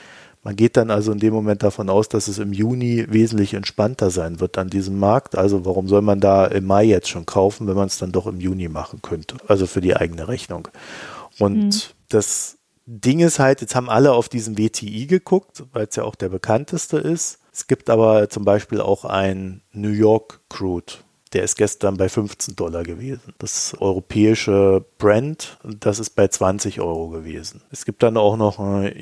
[0.44, 4.10] Man geht dann also in dem Moment davon aus, dass es im Juni wesentlich entspannter
[4.10, 5.38] sein wird an diesem Markt.
[5.38, 8.28] Also warum soll man da im Mai jetzt schon kaufen, wenn man es dann doch
[8.28, 9.38] im Juni machen könnte?
[9.48, 10.68] Also für die eigene Rechnung.
[11.40, 11.82] Und mhm.
[12.10, 16.16] das Ding ist halt, jetzt haben alle auf diesen WTI geguckt, weil es ja auch
[16.16, 17.40] der bekannteste ist.
[17.54, 20.94] Es gibt aber zum Beispiel auch ein New York Crude.
[21.34, 23.34] Der ist gestern bei 15 Dollar gewesen.
[23.40, 27.62] Das europäische Brent, das ist bei 20 Euro gewesen.
[27.72, 28.94] Es gibt dann auch noch ein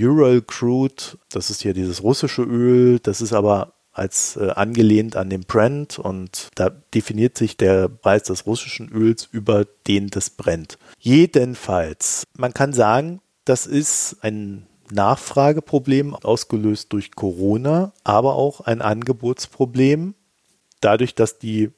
[0.00, 1.18] Ural Crude.
[1.30, 2.98] Das ist hier dieses russische Öl.
[3.00, 8.22] Das ist aber als äh, angelehnt an den Brent und da definiert sich der Preis
[8.22, 10.78] des russischen Öls über den des Brent.
[11.00, 20.14] Jedenfalls, man kann sagen, das ist ein Nachfrageproblem ausgelöst durch Corona, aber auch ein Angebotsproblem
[20.80, 21.70] dadurch, dass die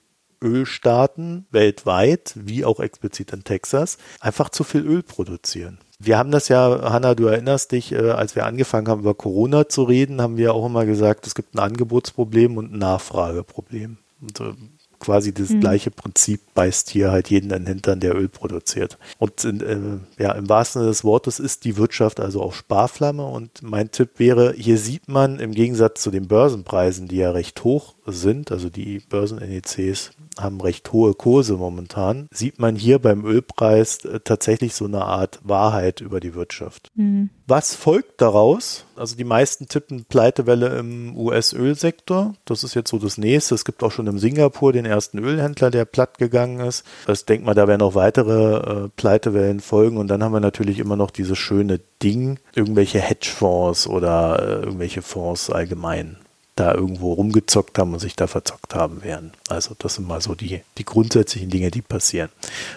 [0.43, 5.79] Ölstaaten weltweit, wie auch explizit in Texas, einfach zu viel Öl produzieren.
[5.99, 9.69] Wir haben das ja, Hanna, du erinnerst dich, äh, als wir angefangen haben, über Corona
[9.69, 13.99] zu reden, haben wir auch immer gesagt, es gibt ein Angebotsproblem und ein Nachfrageproblem.
[14.23, 14.55] Und äh,
[15.01, 15.61] quasi das mhm.
[15.61, 18.99] gleiche Prinzip beißt hier halt jeden in den Hintern, der Öl produziert.
[19.19, 23.25] Und in, äh, ja, im wahrsten Sinne des Wortes ist die Wirtschaft also auch Sparflamme.
[23.25, 27.65] Und mein Tipp wäre, hier sieht man im Gegensatz zu den Börsenpreisen, die ja recht
[27.65, 34.05] hoch sind, also die Börsenindizes haben recht hohe Kurse momentan, sieht man hier beim Ölpreis
[34.05, 36.91] äh, tatsächlich so eine Art Wahrheit über die Wirtschaft.
[36.95, 37.31] Mhm.
[37.51, 38.85] Was folgt daraus?
[38.95, 42.35] Also die meisten tippen Pleitewelle im US-Ölsektor.
[42.45, 43.57] Das ist jetzt so das nächste.
[43.57, 46.87] Es gibt auch schon im Singapur den ersten Ölhändler, der platt gegangen ist.
[47.09, 49.97] Ich denke mal, da werden auch weitere äh, Pleitewellen folgen.
[49.97, 55.03] Und dann haben wir natürlich immer noch dieses schöne Ding, irgendwelche Hedgefonds oder äh, irgendwelche
[55.03, 56.19] Fonds allgemein
[56.57, 59.33] da irgendwo rumgezockt haben und sich da verzockt haben werden.
[59.49, 62.29] Also das sind mal so die, die grundsätzlichen Dinge, die passieren.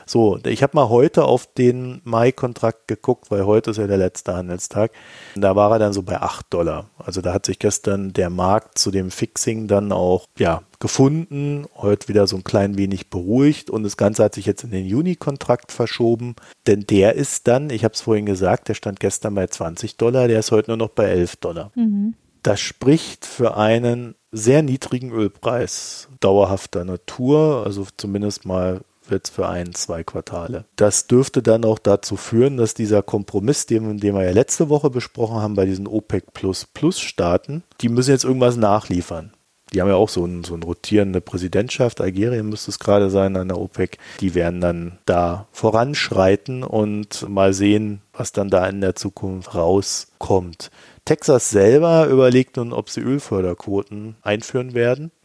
[0.06, 4.36] So, ich habe mal heute auf den Mai-Kontrakt geguckt, weil heute ist ja der letzte
[4.36, 4.92] Handelstag.
[5.36, 6.90] Da war er dann so bei 8 Dollar.
[6.98, 12.10] Also da hat sich gestern der Markt zu dem Fixing dann auch, ja, gefunden, heute
[12.10, 15.72] wieder so ein klein wenig beruhigt und das Ganze hat sich jetzt in den Juni-Kontrakt
[15.72, 16.36] verschoben,
[16.68, 20.28] denn der ist dann, ich habe es vorhin gesagt, der stand gestern bei 20 Dollar,
[20.28, 21.72] der ist heute nur noch bei 11 Dollar.
[21.76, 22.16] Mhm.
[22.44, 29.74] Das spricht für einen sehr niedrigen Ölpreis dauerhafter Natur, also zumindest mal jetzt für ein,
[29.74, 30.66] zwei Quartale.
[30.76, 34.90] Das dürfte dann auch dazu führen, dass dieser Kompromiss, den, den wir ja letzte Woche
[34.90, 39.32] besprochen haben bei diesen OPEC Plus Plus Staaten, die müssen jetzt irgendwas nachliefern.
[39.74, 42.00] Die haben ja auch so, ein, so eine rotierende Präsidentschaft.
[42.00, 43.98] Algerien müsste es gerade sein an der OPEC.
[44.20, 50.70] Die werden dann da voranschreiten und mal sehen, was dann da in der Zukunft rauskommt.
[51.06, 55.12] Texas selber überlegt nun, ob sie Ölförderquoten einführen werden.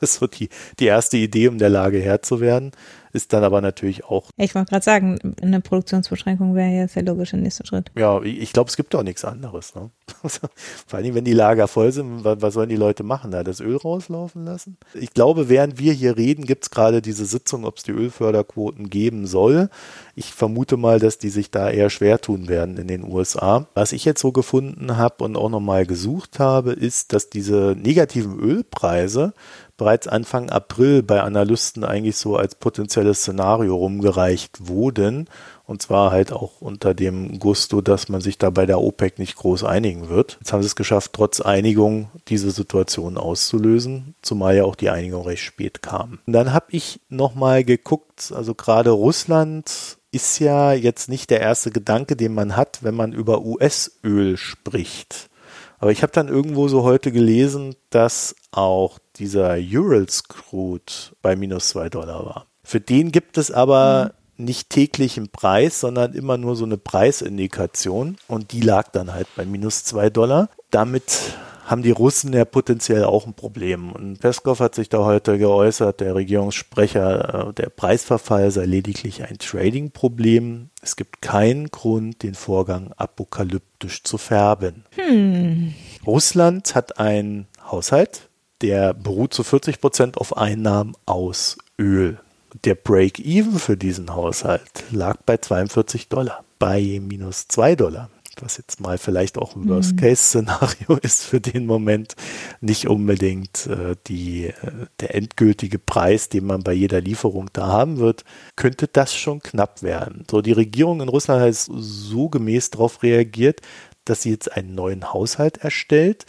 [0.00, 0.48] Das ist so die,
[0.80, 2.72] die erste Idee, um der Lage Herr zu werden
[3.14, 4.28] ist dann aber natürlich auch.
[4.36, 7.90] Ich wollte gerade sagen, eine Produktionsbeschränkung wäre jetzt der logische nächste Schritt.
[7.96, 9.74] Ja, ich glaube, es gibt auch nichts anderes.
[9.74, 9.90] Ne?
[10.86, 13.30] Vor allem, wenn die Lager voll sind, was, was sollen die Leute machen?
[13.30, 14.76] Da das Öl rauslaufen lassen?
[14.94, 18.90] Ich glaube, während wir hier reden, gibt es gerade diese Sitzung, ob es die Ölförderquoten
[18.90, 19.70] geben soll.
[20.14, 23.66] Ich vermute mal, dass die sich da eher schwer tun werden in den USA.
[23.74, 28.38] Was ich jetzt so gefunden habe und auch nochmal gesucht habe, ist, dass diese negativen
[28.38, 29.32] Ölpreise
[29.76, 35.28] bereits Anfang April bei Analysten eigentlich so als potenzielles Szenario rumgereicht wurden.
[35.66, 39.36] Und zwar halt auch unter dem Gusto, dass man sich da bei der OPEC nicht
[39.36, 40.36] groß einigen wird.
[40.40, 45.24] Jetzt haben sie es geschafft, trotz Einigung diese Situation auszulösen, zumal ja auch die Einigung
[45.24, 46.18] recht spät kam.
[46.26, 51.70] Und dann habe ich nochmal geguckt, also gerade Russland ist ja jetzt nicht der erste
[51.70, 55.30] Gedanke, den man hat, wenn man über US-Öl spricht.
[55.78, 61.68] Aber ich habe dann irgendwo so heute gelesen, dass auch dieser Urals Crude bei minus
[61.68, 62.46] zwei Dollar war.
[62.62, 64.23] Für den gibt es aber mhm.
[64.36, 69.28] Nicht täglich einen Preis, sondern immer nur so eine Preisindikation und die lag dann halt
[69.36, 70.48] bei minus zwei Dollar.
[70.70, 73.92] Damit haben die Russen ja potenziell auch ein Problem.
[73.92, 79.38] Und Peskov hat sich da heute geäußert, der Regierungssprecher, äh, der Preisverfall sei lediglich ein
[79.38, 80.70] Trading-Problem.
[80.82, 84.84] Es gibt keinen Grund, den Vorgang apokalyptisch zu färben.
[84.96, 85.74] Hm.
[86.06, 88.28] Russland hat einen Haushalt,
[88.60, 92.18] der beruht zu 40 Prozent auf Einnahmen aus Öl.
[92.62, 98.80] Der Break-Even für diesen Haushalt lag bei 42 Dollar, bei minus 2 Dollar, was jetzt
[98.80, 99.70] mal vielleicht auch ein mhm.
[99.70, 102.14] Worst-Case-Szenario ist für den Moment,
[102.60, 104.52] nicht unbedingt äh, die, äh,
[105.00, 108.24] der endgültige Preis, den man bei jeder Lieferung da haben wird,
[108.54, 110.24] könnte das schon knapp werden.
[110.30, 113.62] So, die Regierung in Russland hat so gemäß darauf reagiert,
[114.04, 116.24] dass sie jetzt einen neuen Haushalt erstellt,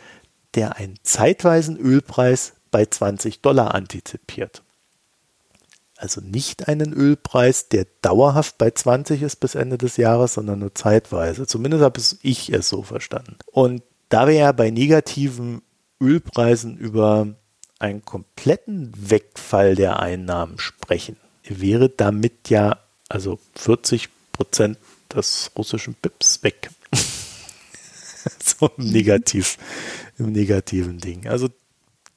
[0.56, 4.65] der einen zeitweisen Ölpreis bei 20 Dollar antizipiert.
[5.98, 10.76] Also nicht einen Ölpreis, der dauerhaft bei 20 ist bis Ende des Jahres, sondern nur
[10.76, 11.48] zeitweise.
[11.48, 13.38] Zumindest habe ich es so verstanden.
[13.52, 15.62] Und da wir ja bei negativen
[16.02, 17.36] Ölpreisen über
[17.80, 24.78] einen kompletten Wegfall der Einnahmen sprechen, wäre damit ja also 40 Prozent
[25.14, 26.70] des russischen BIPs weg.
[28.44, 29.58] so im, Negativ,
[30.18, 31.28] im negativen Ding.
[31.28, 31.50] Also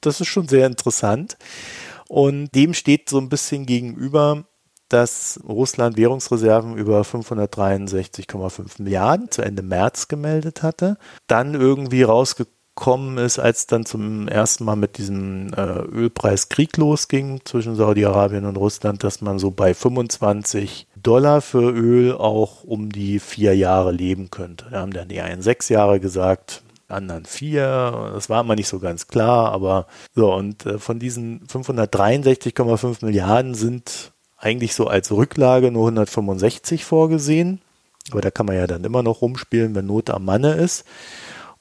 [0.01, 1.37] das ist schon sehr interessant.
[2.09, 4.45] Und dem steht so ein bisschen gegenüber,
[4.89, 10.97] dass Russland Währungsreserven über 563,5 Milliarden zu Ende März gemeldet hatte.
[11.27, 17.41] Dann irgendwie rausgekommen gekommen ist, als dann zum ersten Mal mit diesem äh, Ölpreiskrieg losging
[17.45, 23.19] zwischen Saudi-Arabien und Russland, dass man so bei 25 Dollar für Öl auch um die
[23.19, 24.67] vier Jahre leben könnte.
[24.71, 28.11] Da haben dann die einen sechs Jahre gesagt, anderen vier.
[28.15, 33.55] Das war immer nicht so ganz klar, aber so und äh, von diesen 563,5 Milliarden
[33.55, 37.61] sind eigentlich so als Rücklage nur 165 vorgesehen.
[38.11, 40.85] Aber da kann man ja dann immer noch rumspielen, wenn Not am Manne ist.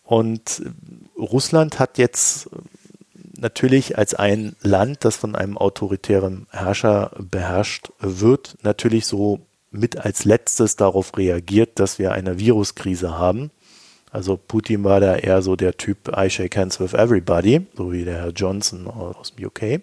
[0.04, 0.62] Und
[1.18, 2.50] Russland hat jetzt
[3.38, 10.24] natürlich als ein Land, das von einem autoritären Herrscher beherrscht wird, natürlich so mit als
[10.26, 13.52] letztes darauf reagiert, dass wir eine Viruskrise haben.
[14.18, 18.04] Also Putin war da eher so der Typ I shake hands with everybody, so wie
[18.04, 19.82] der Herr Johnson aus dem UK.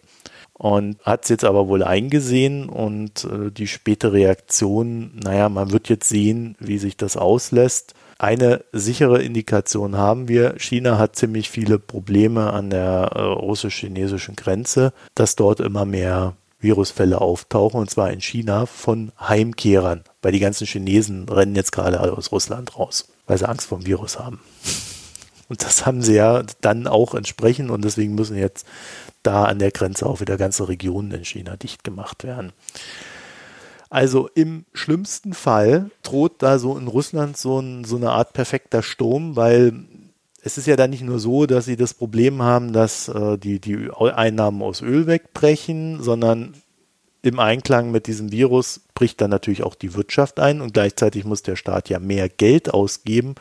[0.54, 5.88] Und hat es jetzt aber wohl eingesehen und äh, die späte Reaktion, naja, man wird
[5.88, 7.94] jetzt sehen, wie sich das auslässt.
[8.18, 10.54] Eine sichere Indikation haben wir.
[10.58, 17.20] China hat ziemlich viele Probleme an der äh, russisch-chinesischen Grenze, dass dort immer mehr Virusfälle
[17.20, 22.32] auftauchen, und zwar in China von Heimkehrern, weil die ganzen Chinesen rennen jetzt gerade aus
[22.32, 24.40] Russland raus, weil sie Angst vor dem Virus haben.
[25.48, 28.66] Und das haben sie ja dann auch entsprechend und deswegen müssen jetzt
[29.22, 32.52] da an der Grenze auch wieder ganze Regionen in China dicht gemacht werden.
[33.90, 38.82] Also im schlimmsten Fall droht da so in Russland so, ein, so eine Art perfekter
[38.82, 39.84] Sturm, weil
[40.42, 43.60] es ist ja dann nicht nur so, dass sie das Problem haben, dass äh, die,
[43.60, 46.54] die Einnahmen aus Öl wegbrechen, sondern
[47.22, 51.42] im Einklang mit diesem Virus bricht dann natürlich auch die Wirtschaft ein und gleichzeitig muss
[51.42, 53.34] der Staat ja mehr Geld ausgeben,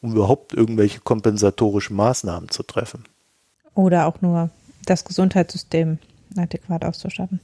[0.00, 3.04] um überhaupt irgendwelche kompensatorischen Maßnahmen zu treffen.
[3.74, 4.50] Oder auch nur
[4.86, 5.98] das Gesundheitssystem
[6.36, 7.40] adäquat auszustatten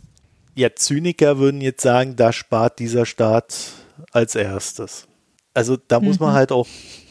[0.56, 3.54] ja, Zyniker würden jetzt sagen, da spart dieser Staat
[4.10, 5.06] als erstes.
[5.54, 6.34] Also da muss man mhm.
[6.34, 6.66] halt auch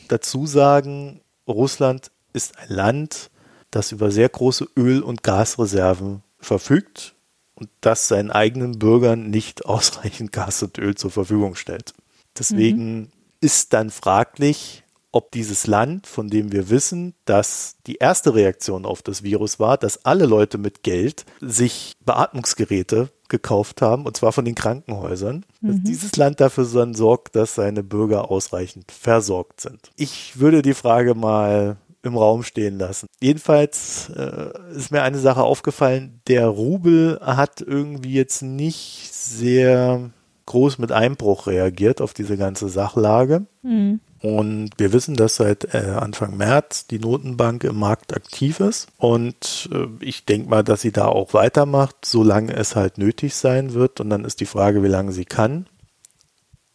[0.08, 3.30] dazu sagen, Russland ist ein Land,
[3.70, 7.15] das über sehr große Öl- und Gasreserven verfügt
[7.56, 11.94] und das seinen eigenen Bürgern nicht ausreichend Gas und Öl zur Verfügung stellt.
[12.38, 13.08] Deswegen mhm.
[13.40, 14.84] ist dann fraglich,
[15.16, 19.78] ob dieses Land, von dem wir wissen, dass die erste Reaktion auf das Virus war,
[19.78, 25.68] dass alle Leute mit Geld sich Beatmungsgeräte gekauft haben, und zwar von den Krankenhäusern, mhm.
[25.68, 29.90] dass dieses Land dafür dann sorgt, dass seine Bürger ausreichend versorgt sind.
[29.96, 33.08] Ich würde die Frage mal im Raum stehen lassen.
[33.22, 40.12] Jedenfalls äh, ist mir eine Sache aufgefallen, der Rubel hat irgendwie jetzt nicht sehr
[40.46, 43.46] groß mit Einbruch reagiert auf diese ganze Sachlage.
[43.64, 44.00] Mhm.
[44.22, 48.88] Und wir wissen, dass seit äh, Anfang März die Notenbank im Markt aktiv ist.
[48.98, 53.74] Und äh, ich denke mal, dass sie da auch weitermacht, solange es halt nötig sein
[53.74, 54.00] wird.
[54.00, 55.68] Und dann ist die Frage, wie lange sie kann.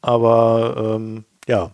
[0.01, 1.73] Aber ähm, ja,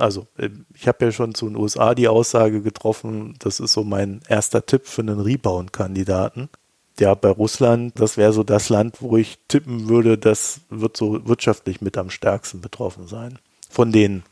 [0.00, 3.84] also äh, ich habe ja schon zu den USA die Aussage getroffen, das ist so
[3.84, 6.48] mein erster Tipp für einen Rebound-Kandidaten.
[6.98, 11.26] Ja, bei Russland, das wäre so das Land, wo ich tippen würde, das wird so
[11.28, 13.38] wirtschaftlich mit am stärksten betroffen sein.
[13.70, 14.24] Von den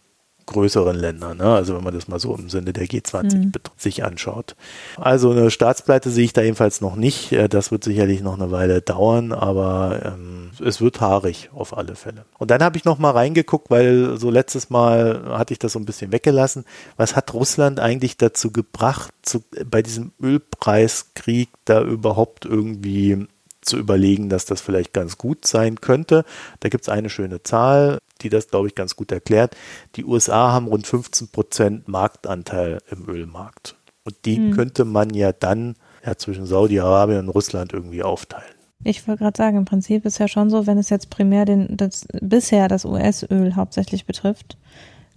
[0.46, 1.38] größeren Ländern.
[1.38, 1.54] Ne?
[1.54, 3.52] Also wenn man das mal so im Sinne der G20 mhm.
[3.76, 4.56] sich anschaut.
[4.96, 7.32] Also eine Staatspleite sehe ich da jedenfalls noch nicht.
[7.32, 11.96] Äh, das wird sicherlich noch eine Weile dauern, aber ähm, es wird haarig auf alle
[11.96, 12.24] Fälle.
[12.38, 15.78] Und dann habe ich noch mal reingeguckt, weil so letztes Mal hatte ich das so
[15.78, 16.64] ein bisschen weggelassen.
[16.96, 23.26] Was hat Russland eigentlich dazu gebracht, zu, bei diesem Ölpreiskrieg da überhaupt irgendwie
[23.66, 26.24] zu überlegen, dass das vielleicht ganz gut sein könnte.
[26.60, 29.56] Da gibt es eine schöne Zahl, die das, glaube ich, ganz gut erklärt.
[29.96, 33.76] Die USA haben rund 15 Prozent Marktanteil im Ölmarkt.
[34.04, 34.54] Und den mhm.
[34.54, 38.56] könnte man ja dann ja, zwischen Saudi-Arabien und Russland irgendwie aufteilen.
[38.84, 41.76] Ich wollte gerade sagen, im Prinzip ist ja schon so, wenn es jetzt primär den,
[41.76, 44.56] das, bisher das US-Öl hauptsächlich betrifft,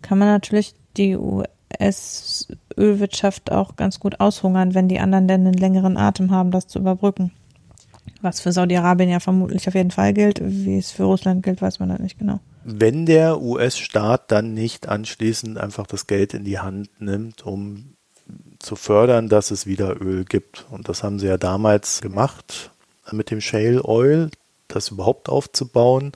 [0.02, 5.98] kann man natürlich die US-Ölwirtschaft auch ganz gut aushungern, wenn die anderen dann einen längeren
[5.98, 7.32] Atem haben, das zu überbrücken.
[8.22, 10.42] Was für Saudi-Arabien ja vermutlich auf jeden Fall gilt.
[10.44, 12.40] Wie es für Russland gilt, weiß man halt nicht genau.
[12.64, 17.96] Wenn der US-Staat dann nicht anschließend einfach das Geld in die Hand nimmt, um
[18.60, 20.66] zu fördern, dass es wieder Öl gibt.
[20.70, 22.72] Und das haben sie ja damals gemacht
[23.12, 24.30] mit dem Shale Oil,
[24.68, 26.12] das überhaupt aufzubauen.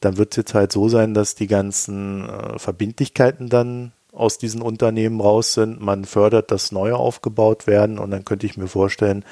[0.00, 4.62] Dann wird es jetzt halt so sein, dass die ganzen äh, Verbindlichkeiten dann aus diesen
[4.62, 5.80] Unternehmen raus sind.
[5.80, 9.24] Man fördert, dass neue aufgebaut werden und dann könnte ich mir vorstellen,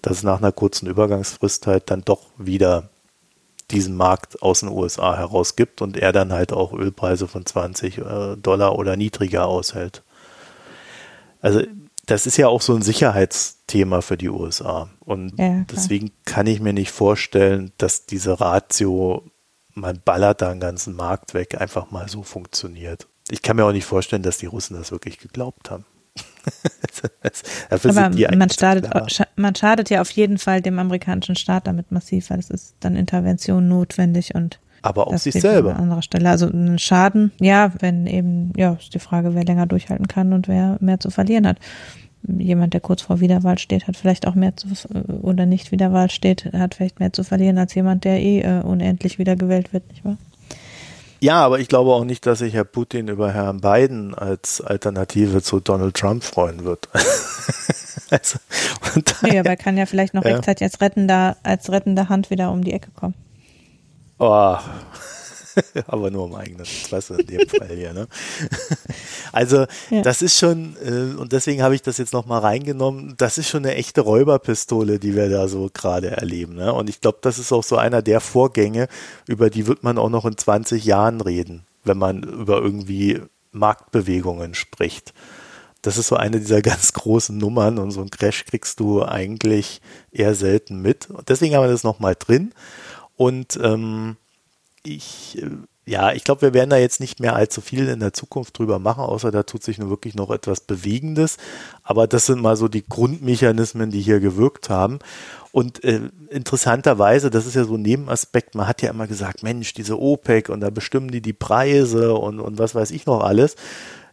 [0.00, 2.88] dass nach einer kurzen Übergangsfrist halt dann doch wieder
[3.70, 7.98] diesen Markt aus den USA heraus gibt und er dann halt auch Ölpreise von 20
[7.98, 10.02] äh, Dollar oder niedriger aushält.
[11.40, 11.62] Also
[12.06, 14.88] das ist ja auch so ein Sicherheitsthema für die USA.
[15.00, 19.30] Und ja, deswegen kann ich mir nicht vorstellen, dass diese Ratio,
[19.74, 23.06] man ballert da einen ganzen Markt weg, einfach mal so funktioniert.
[23.30, 25.86] Ich kann mir auch nicht vorstellen, dass die Russen das wirklich geglaubt haben.
[27.70, 27.92] Aber
[28.36, 28.88] man schadet,
[29.36, 32.96] man schadet ja auf jeden Fall dem amerikanischen Staat damit massiv, weil es ist dann
[32.96, 35.76] Intervention notwendig und aber auch sich selber.
[35.76, 36.28] An anderer Stelle.
[36.28, 40.48] Also ein Schaden, ja, wenn eben, ja, ist die Frage, wer länger durchhalten kann und
[40.48, 41.58] wer mehr zu verlieren hat.
[42.26, 44.68] Jemand, der kurz vor Wiederwahl steht, hat vielleicht auch mehr zu,
[45.22, 49.18] oder nicht Wiederwahl steht, hat vielleicht mehr zu verlieren als jemand, der eh äh, unendlich
[49.18, 50.18] wiedergewählt wird, nicht wahr?
[51.22, 55.40] Ja, aber ich glaube auch nicht, dass sich Herr Putin über Herrn Biden als Alternative
[55.40, 56.88] zu Donald Trump freuen wird.
[58.10, 58.40] also,
[59.22, 60.32] nee, aber er kann ja vielleicht noch ja.
[60.32, 63.14] rechtzeitig als rettender, als rettende Hand wieder um die Ecke kommen.
[64.18, 64.56] Oh,
[65.86, 67.92] aber nur um eigenes Interesse in dem Fall hier.
[67.92, 68.08] Ne?
[69.32, 70.02] Also ja.
[70.02, 73.64] das ist schon, äh, und deswegen habe ich das jetzt nochmal reingenommen, das ist schon
[73.64, 76.56] eine echte Räuberpistole, die wir da so gerade erleben.
[76.56, 76.72] Ne?
[76.72, 78.88] Und ich glaube, das ist auch so einer der Vorgänge,
[79.26, 83.22] über die wird man auch noch in 20 Jahren reden, wenn man über irgendwie
[83.52, 85.14] Marktbewegungen spricht.
[85.82, 89.80] Das ist so eine dieser ganz großen Nummern und so einen Crash kriegst du eigentlich
[90.10, 91.10] eher selten mit.
[91.10, 92.52] Und deswegen haben wir das nochmal drin.
[93.16, 94.16] Und ähm,
[94.82, 95.50] ich, äh,
[95.84, 98.78] ja, ich glaube, wir werden da jetzt nicht mehr allzu viel in der Zukunft drüber
[98.78, 101.38] machen, außer da tut sich nur wirklich noch etwas Bewegendes.
[101.82, 105.00] Aber das sind mal so die Grundmechanismen, die hier gewirkt haben.
[105.50, 109.74] Und äh, interessanterweise, das ist ja so ein Nebenaspekt, man hat ja immer gesagt, Mensch,
[109.74, 113.56] diese OPEC und da bestimmen die die Preise und, und was weiß ich noch alles.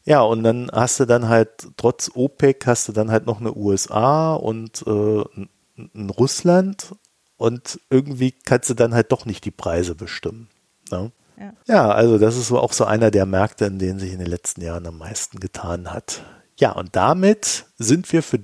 [0.05, 3.55] Ja, und dann hast du dann halt, trotz OPEC, hast du dann halt noch eine
[3.55, 5.23] USA und äh,
[5.77, 6.95] ein Russland
[7.37, 10.49] und irgendwie kannst du dann halt doch nicht die Preise bestimmen.
[10.91, 11.11] Ne?
[11.39, 11.53] Ja.
[11.67, 14.27] ja, also das ist so auch so einer der Märkte, in denen sich in den
[14.27, 16.21] letzten Jahren am meisten getan hat.
[16.57, 18.39] Ja, und damit sind wir für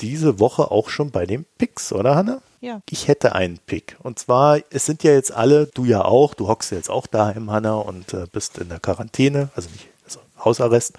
[0.00, 2.40] diese Woche auch schon bei den Picks, oder Hanna?
[2.60, 2.80] Ja.
[2.88, 3.96] Ich hätte einen Pick.
[4.02, 7.50] Und zwar, es sind ja jetzt alle, du ja auch, du hockst jetzt auch daheim,
[7.50, 10.94] Hanna, und äh, bist in der Quarantäne, also nicht, also Hausarrest.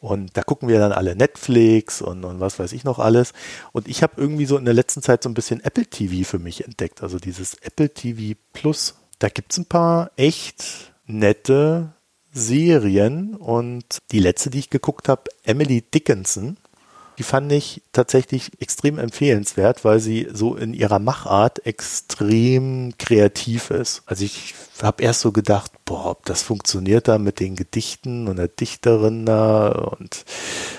[0.00, 3.34] Und da gucken wir dann alle Netflix und, und was weiß ich noch alles.
[3.72, 6.38] Und ich habe irgendwie so in der letzten Zeit so ein bisschen Apple TV für
[6.38, 7.02] mich entdeckt.
[7.02, 8.94] Also dieses Apple TV Plus.
[9.20, 11.92] Da gibt es ein paar echt nette
[12.32, 13.36] Serien.
[13.36, 16.56] Und die letzte, die ich geguckt habe, Emily Dickinson,
[17.18, 24.02] die fand ich tatsächlich extrem empfehlenswert, weil sie so in ihrer Machart extrem kreativ ist.
[24.06, 28.36] Also ich habe erst so gedacht, boah, ob das funktioniert da mit den Gedichten und
[28.36, 30.24] der Dichterin da und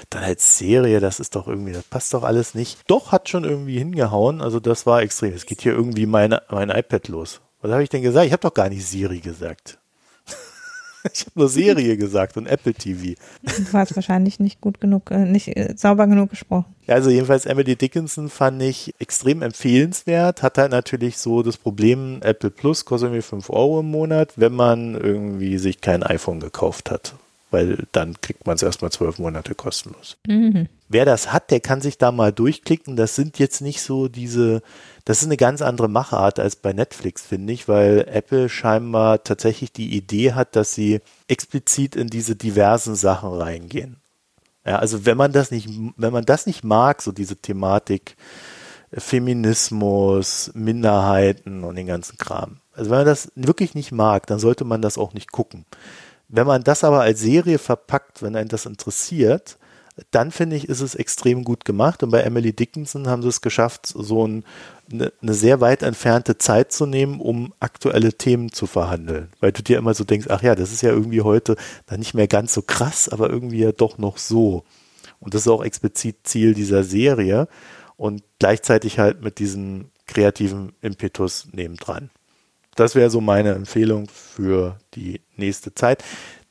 [0.09, 2.79] dann als Serie, das ist doch irgendwie, das passt doch alles nicht.
[2.87, 5.33] Doch, hat schon irgendwie hingehauen, also das war extrem.
[5.33, 7.39] Es geht hier irgendwie meine, mein iPad los.
[7.62, 8.26] Was habe ich denn gesagt?
[8.26, 9.78] Ich habe doch gar nicht Siri gesagt.
[11.14, 13.20] Ich habe nur Serie gesagt und Apple TV.
[13.41, 16.76] Du hast wahrscheinlich nicht gut genug, äh, nicht äh, sauber genug gesprochen.
[16.86, 20.43] Also jedenfalls Emily Dickinson fand ich extrem empfehlenswert.
[20.43, 24.53] Hat halt natürlich so das Problem, Apple Plus kostet irgendwie 5 Euro im Monat, wenn
[24.53, 27.16] man irgendwie sich kein iPhone gekauft hat.
[27.52, 30.18] Weil dann kriegt man es erstmal zwölf Monate kostenlos.
[30.26, 30.68] Mhm.
[30.89, 32.95] Wer das hat, der kann sich da mal durchklicken.
[32.95, 34.62] Das sind jetzt nicht so diese
[35.06, 39.72] das ist eine ganz andere Machart als bei Netflix, finde ich, weil Apple scheinbar tatsächlich
[39.72, 43.97] die Idee hat, dass sie explizit in diese diversen Sachen reingehen.
[44.66, 48.16] Ja, also wenn man das nicht, wenn man das nicht mag, so diese Thematik
[48.91, 52.58] äh, Feminismus, Minderheiten und den ganzen Kram.
[52.74, 55.66] Also wenn man das wirklich nicht mag, dann sollte man das auch nicht gucken.
[56.32, 59.57] Wenn man das aber als Serie verpackt, wenn einen das interessiert,
[60.11, 62.01] dann finde ich, ist es extrem gut gemacht.
[62.01, 64.43] Und bei Emily Dickinson haben sie es geschafft, so ein
[64.91, 69.29] eine, eine sehr weit entfernte Zeit zu nehmen, um aktuelle Themen zu verhandeln.
[69.39, 71.55] Weil du dir immer so denkst, ach ja, das ist ja irgendwie heute
[71.86, 74.63] dann nicht mehr ganz so krass, aber irgendwie ja doch noch so.
[75.19, 77.47] Und das ist auch explizit Ziel dieser Serie
[77.95, 82.09] und gleichzeitig halt mit diesem kreativen Impetus nebendran.
[82.75, 86.03] Das wäre so meine Empfehlung für die nächste Zeit.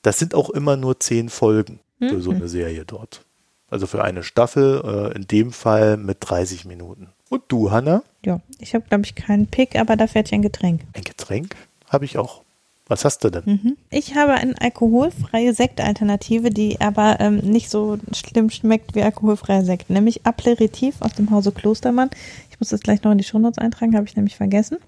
[0.02, 2.38] Das sind auch immer nur zehn Folgen für so mhm.
[2.38, 3.24] eine Serie dort.
[3.68, 7.08] Also für eine Staffel, äh, in dem Fall mit 30 Minuten.
[7.28, 8.02] Und du, Hanna?
[8.24, 10.82] Ja, ich habe, glaube ich, keinen Pick, aber dafür hätte ich ein Getränk.
[10.94, 11.54] Ein Getränk
[11.88, 12.42] habe ich auch.
[12.88, 13.44] Was hast du denn?
[13.46, 13.76] Mhm.
[13.90, 19.90] Ich habe eine alkoholfreie Sektalternative, die aber ähm, nicht so schlimm schmeckt wie alkoholfreier Sekt,
[19.90, 22.10] nämlich Aperitif aus dem Hause Klostermann.
[22.50, 24.78] Ich muss das gleich noch in die Shownotes eintragen, habe ich nämlich vergessen.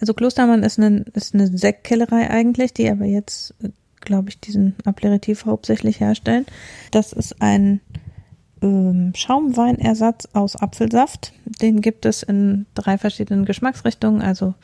[0.00, 3.54] Also Klostermann ist eine, ist eine Sektkellerei eigentlich, die aber jetzt,
[4.00, 6.46] glaube ich, diesen Aperitif hauptsächlich herstellen.
[6.90, 7.80] Das ist ein
[8.62, 11.32] ähm, Schaumweinersatz aus Apfelsaft.
[11.62, 14.54] Den gibt es in drei verschiedenen Geschmacksrichtungen, also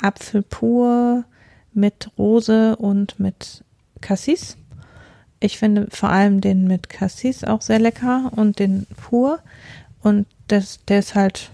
[0.00, 1.24] Apfel pur,
[1.72, 3.64] mit Rose und mit
[4.00, 4.56] Cassis.
[5.40, 9.40] Ich finde vor allem den mit Cassis auch sehr lecker und den pur.
[10.00, 11.50] Und das, der ist halt,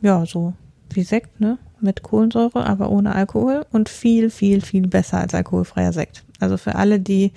[0.00, 0.54] ja, so
[0.90, 1.58] wie Sekt, ne?
[1.80, 6.24] Mit Kohlensäure, aber ohne Alkohol und viel, viel, viel besser als alkoholfreier Sekt.
[6.40, 7.32] Also für alle, die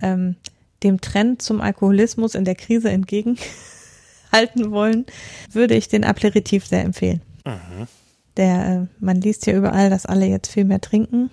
[0.00, 0.36] ähm,
[0.82, 5.06] dem Trend zum Alkoholismus in der Krise entgegenhalten wollen,
[5.50, 7.22] würde ich den Aperitif sehr empfehlen.
[7.44, 7.86] Mhm.
[8.36, 11.30] Der, äh, man liest ja überall, dass alle jetzt viel mehr trinken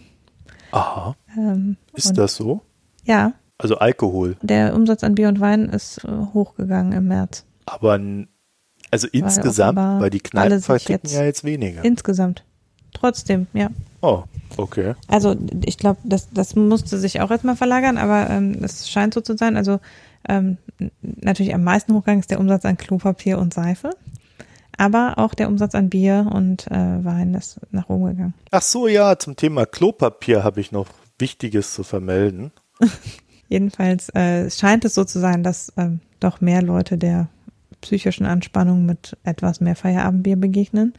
[0.72, 1.16] Aha.
[1.38, 2.62] Ähm, ist das so?
[3.04, 3.34] Ja.
[3.58, 4.38] Also Alkohol.
[4.42, 7.46] Der Umsatz an Bier und Wein ist äh, hochgegangen im März.
[7.66, 8.00] Aber
[8.92, 11.84] also insgesamt, weil die Kneipen verticken ja jetzt weniger.
[11.84, 12.44] Insgesamt.
[12.94, 13.70] Trotzdem, ja.
[14.02, 14.24] Oh,
[14.58, 14.96] okay.
[15.08, 15.36] Also
[15.66, 19.38] ich glaube, das, das musste sich auch erstmal verlagern, aber ähm, es scheint so zu
[19.38, 19.58] sein.
[19.58, 19.80] Also
[20.28, 20.58] ähm,
[21.02, 23.92] natürlich am meisten hochgegangen ist der Umsatz an Klopapier und Seife.
[24.78, 28.34] Aber auch der Umsatz an Bier und äh, Wein ist nach oben gegangen.
[28.52, 30.88] Ach so, ja, zum Thema Klopapier habe ich noch
[31.18, 32.52] Wichtiges zu vermelden.
[33.50, 37.28] Jedenfalls äh, scheint es so zu sein, dass äh, doch mehr Leute der
[37.82, 40.94] psychischen Anspannung mit etwas mehr Feierabendbier begegnen.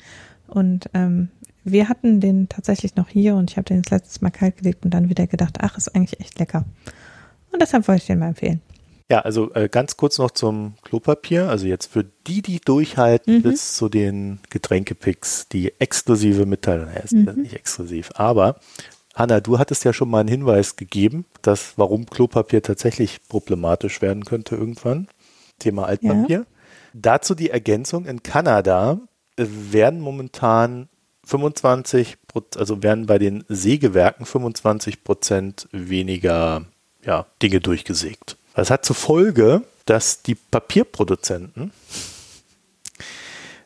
[0.47, 1.29] Und ähm,
[1.65, 4.85] wir hatten den tatsächlich noch hier und ich habe den das letztes Mal kalt gelegt
[4.85, 6.65] und dann wieder gedacht, ach, ist eigentlich echt lecker.
[7.53, 8.61] Und deshalb wollte ich den mal empfehlen.
[9.11, 11.49] Ja, also äh, ganz kurz noch zum Klopapier.
[11.49, 13.43] Also jetzt für die, die durchhalten mhm.
[13.43, 17.43] bis zu den Getränkepicks, die exklusive Mitteilung, naja, ist mhm.
[17.43, 18.61] nicht exklusiv, aber
[19.15, 24.25] Hanna, du hattest ja schon mal einen Hinweis gegeben, dass warum Klopapier tatsächlich problematisch werden
[24.25, 25.09] könnte irgendwann.
[25.59, 26.39] Thema Altpapier.
[26.39, 26.60] Ja.
[26.93, 28.99] Dazu die Ergänzung, in Kanada
[29.37, 30.89] werden momentan
[31.27, 32.17] 25%,
[32.59, 36.65] also werden bei den Sägewerken 25 Prozent weniger
[37.05, 38.37] ja, Dinge durchgesägt.
[38.55, 41.73] Das hat zur Folge, dass die Papierproduzenten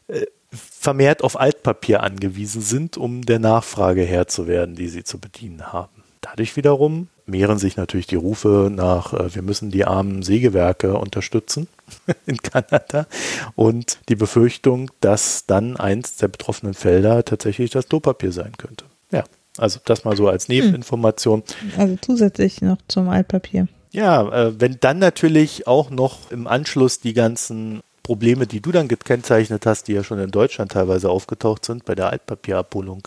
[0.09, 5.19] äh, vermehrt auf Altpapier angewiesen sind, um der Nachfrage Herr zu werden, die sie zu
[5.19, 6.05] bedienen haben.
[6.21, 11.69] Dadurch wiederum mehren sich natürlich die Rufe nach, äh, wir müssen die armen Sägewerke unterstützen
[12.27, 13.07] in Kanada
[13.55, 18.85] und die Befürchtung, dass dann eins der betroffenen Felder tatsächlich das Klopapier sein könnte.
[19.11, 19.25] Ja,
[19.59, 20.57] also das mal so als hm.
[20.57, 21.43] Nebeninformation.
[21.77, 23.69] Also zusätzlich noch zum Altpapier.
[23.93, 28.89] Ja, äh, wenn dann natürlich auch noch im Anschluss die ganzen Probleme, die du dann
[28.89, 33.07] gekennzeichnet hast, die ja schon in Deutschland teilweise aufgetaucht sind, bei der Altpapierabholung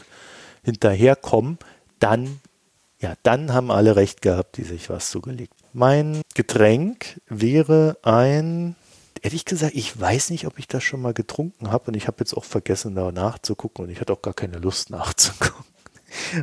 [0.63, 1.57] hinterherkommen,
[1.99, 2.39] dann,
[2.99, 5.53] ja, dann haben alle recht gehabt, die sich was zugelegt.
[5.73, 8.75] Mein Getränk wäre ein,
[9.21, 12.17] ehrlich gesagt, ich weiß nicht, ob ich das schon mal getrunken habe und ich habe
[12.19, 15.65] jetzt auch vergessen, da nachzugucken und ich hatte auch gar keine Lust nachzugucken.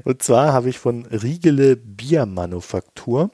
[0.04, 3.30] Und zwar habe ich von Riegele Biermanufaktur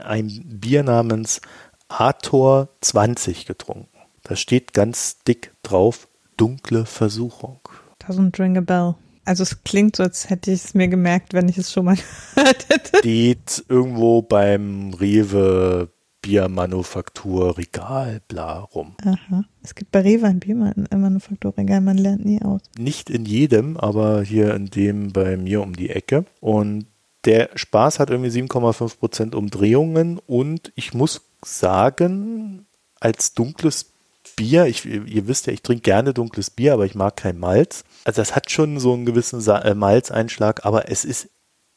[0.00, 1.40] ein Bier namens
[1.88, 3.88] Ator 20 getrunken.
[4.22, 7.60] Da steht ganz dick drauf, dunkle Versuchung.
[8.00, 8.94] Doesn't ring a bell.
[9.26, 11.96] Also es klingt so, als hätte ich es mir gemerkt, wenn ich es schon mal
[12.34, 12.98] gehört hätte.
[12.98, 15.90] Steht irgendwo beim Rewe
[16.22, 18.96] Biermanufaktur Regal bla rum.
[19.04, 19.44] Aha.
[19.62, 22.62] Es gibt bei Rewe ein Biermanufakturregal, man lernt nie aus.
[22.78, 26.24] Nicht in jedem, aber hier in dem bei mir um die Ecke.
[26.40, 26.86] Und
[27.24, 32.66] der Spaß hat irgendwie 7,5 Prozent Umdrehungen und ich muss sagen,
[33.00, 33.92] als dunkles
[34.36, 37.84] Bier, ich, ihr wisst ja, ich trinke gerne dunkles Bier, aber ich mag kein Malz.
[38.06, 41.28] Also das hat schon so einen gewissen äh, Malzeinschlag, aber es ist,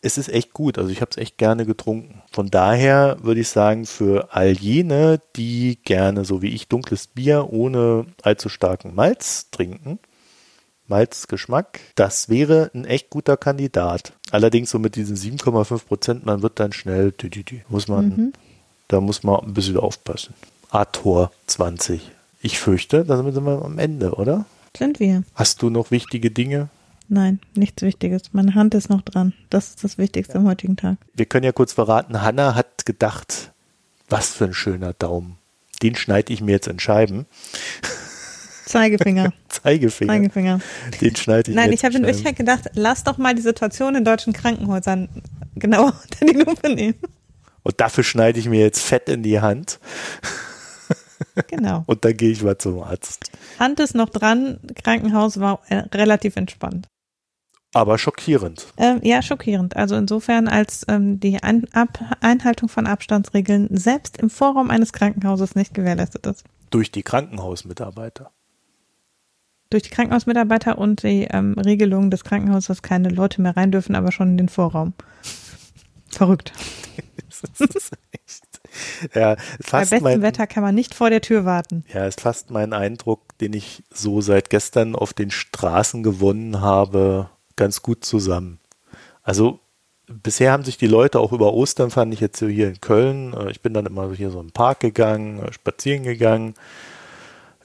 [0.04, 0.78] es ist echt gut.
[0.78, 2.22] Also ich habe es echt gerne getrunken.
[2.32, 7.48] Von daher würde ich sagen, für all jene, die gerne, so wie ich, dunkles Bier
[7.50, 9.98] ohne allzu starken Malz trinken,
[10.86, 11.80] Malzgeschmack.
[11.96, 14.14] Das wäre ein echt guter Kandidat.
[14.30, 18.06] Allerdings so mit diesen 7,5 Prozent, man wird dann schnell, die, die, die, muss man,
[18.06, 18.34] mhm.
[18.88, 20.36] da muss man ein bisschen aufpassen.
[20.70, 22.12] A-Tor 20.
[22.44, 24.46] Ich fürchte, da sind wir am Ende, oder?
[24.78, 25.24] Sind wir.
[25.36, 26.70] Hast du noch wichtige Dinge?
[27.08, 28.34] Nein, nichts Wichtiges.
[28.34, 29.34] Meine Hand ist noch dran.
[29.50, 30.40] Das ist das Wichtigste ja.
[30.40, 30.98] am heutigen Tag.
[31.16, 33.52] Wir können ja kurz verraten, Hanna hat gedacht,
[34.10, 35.38] was für ein schöner Daumen.
[35.82, 37.26] Den schneide ich mir jetzt in Scheiben.
[38.66, 39.34] Zeigefinger.
[39.50, 40.14] Zeigefinger.
[40.14, 40.60] Zeigefinger.
[41.02, 44.06] Den schneide ich Nein, ich habe in Wirklichkeit gedacht, lass doch mal die Situation in
[44.06, 45.10] deutschen Krankenhäusern
[45.56, 47.00] genauer unter die Lupe nehmen.
[47.64, 49.80] Und dafür schneide ich mir jetzt Fett in die Hand.
[51.48, 51.84] Genau.
[51.88, 53.32] Und dann gehe ich mal zum Arzt.
[53.60, 56.88] Hand ist noch dran, Krankenhaus war äh, relativ entspannt.
[57.74, 58.68] Aber schockierend.
[58.78, 59.76] Ähm, ja, schockierend.
[59.76, 65.56] Also insofern, als ähm, die Ein Ab Einhaltung von Abstandsregeln selbst im Vorraum eines Krankenhauses
[65.56, 66.44] nicht gewährleistet ist.
[66.72, 68.32] Durch die Krankenhausmitarbeiter.
[69.70, 73.94] Durch die Krankenhausmitarbeiter und die ähm, Regelung des Krankenhauses, dass keine Leute mehr rein dürfen,
[73.96, 74.94] aber schon in den Vorraum.
[76.10, 76.54] Verrückt.
[77.28, 78.49] das ist echt.
[79.16, 79.36] Ja,
[79.72, 81.84] Bei bestem mein, Wetter kann man nicht vor der Tür warten.
[81.94, 87.30] Ja, ist fast mein Eindruck, den ich so seit gestern auf den Straßen gewonnen habe,
[87.56, 88.60] ganz gut zusammen.
[89.24, 89.60] Also
[90.10, 93.52] bisher haben sich die Leute auch über Ostern, fand ich jetzt hier in Köln, äh,
[93.52, 96.56] ich bin dann immer hier so im Park gegangen, äh, spazieren gegangen.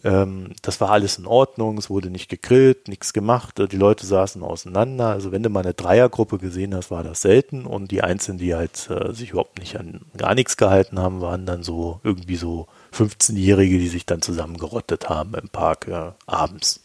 [0.05, 4.07] Ähm, das war alles in Ordnung, es wurde nicht gegrillt, nichts gemacht, äh, die Leute
[4.07, 5.09] saßen auseinander.
[5.09, 8.55] Also wenn du mal eine Dreiergruppe gesehen hast, war das selten und die Einzelnen, die
[8.55, 13.79] halt sich überhaupt nicht an gar nichts gehalten haben, waren dann so irgendwie so 15-Jährige,
[13.79, 16.81] die sich dann zusammengerottet haben im Park äh, abends.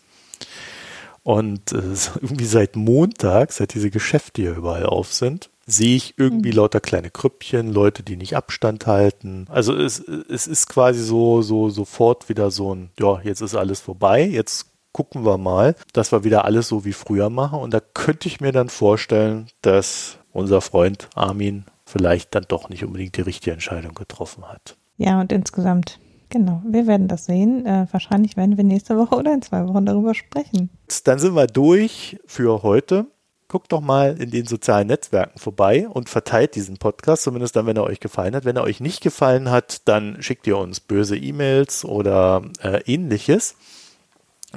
[1.23, 1.77] Und äh,
[2.21, 6.57] irgendwie seit Montag, seit diese Geschäfte hier überall auf sind, sehe ich irgendwie mhm.
[6.57, 9.45] lauter kleine Krüppchen, Leute, die nicht Abstand halten.
[9.49, 13.79] Also es, es ist quasi so, so sofort wieder so ein, ja, jetzt ist alles
[13.79, 17.59] vorbei, jetzt gucken wir mal, dass wir wieder alles so wie früher machen.
[17.59, 22.83] Und da könnte ich mir dann vorstellen, dass unser Freund Armin vielleicht dann doch nicht
[22.83, 24.77] unbedingt die richtige Entscheidung getroffen hat.
[24.97, 25.99] Ja, und insgesamt
[26.29, 27.65] Genau, wir werden das sehen.
[27.65, 30.69] Äh, wahrscheinlich werden wir nächste Woche oder in zwei Wochen darüber sprechen.
[31.03, 33.07] Dann sind wir durch für heute.
[33.49, 37.77] Guckt doch mal in den sozialen Netzwerken vorbei und verteilt diesen Podcast, zumindest dann, wenn
[37.77, 38.45] er euch gefallen hat.
[38.45, 43.55] Wenn er euch nicht gefallen hat, dann schickt ihr uns böse E-Mails oder äh, ähnliches.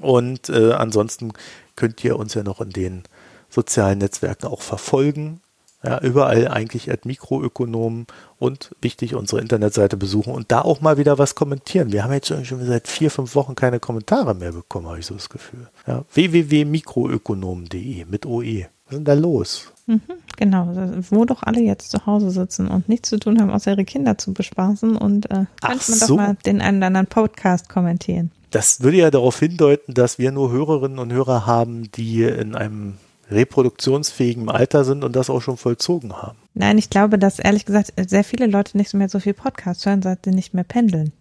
[0.03, 1.33] Und äh, ansonsten
[1.75, 3.05] könnt ihr uns ja noch in den
[3.49, 5.41] sozialen Netzwerken auch verfolgen.
[5.85, 8.07] Ja, überall eigentlich at Mikroökonomen
[8.39, 11.91] und wichtig unsere Internetseite besuchen und da auch mal wieder was kommentieren.
[11.91, 15.15] Wir haben jetzt schon seit vier, fünf Wochen keine Kommentare mehr bekommen, habe ich so
[15.15, 15.69] das Gefühl.
[15.89, 18.67] Ja, www.mikroökonomen.de mit OE.
[18.93, 19.73] Was ist denn da los?
[19.87, 20.01] Mhm,
[20.37, 20.69] genau,
[21.09, 24.19] wo doch alle jetzt zu Hause sitzen und nichts zu tun haben, außer ihre Kinder
[24.19, 26.07] zu bespaßen und äh, könnte man so.
[26.09, 28.31] doch mal den einen oder anderen Podcast kommentieren.
[28.51, 32.99] Das würde ja darauf hindeuten, dass wir nur Hörerinnen und Hörer haben, die in einem
[33.31, 36.37] reproduktionsfähigem Alter sind und das auch schon vollzogen haben.
[36.53, 40.03] Nein, ich glaube, dass ehrlich gesagt sehr viele Leute nicht mehr so viel Podcast hören,
[40.03, 41.13] seit sie nicht mehr pendeln.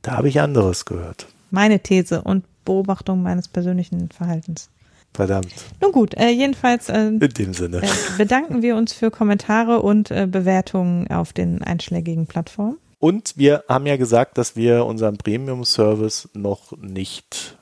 [0.00, 1.26] Da habe ich anderes gehört.
[1.50, 4.70] Meine These und Beobachtung meines persönlichen Verhaltens.
[5.14, 5.52] Verdammt.
[5.80, 10.10] Nun gut, äh, jedenfalls äh, in dem Sinne äh, bedanken wir uns für Kommentare und
[10.10, 12.78] äh, Bewertungen auf den einschlägigen Plattformen.
[13.00, 17.56] Und wir haben ja gesagt, dass wir unseren Premium-Service noch nicht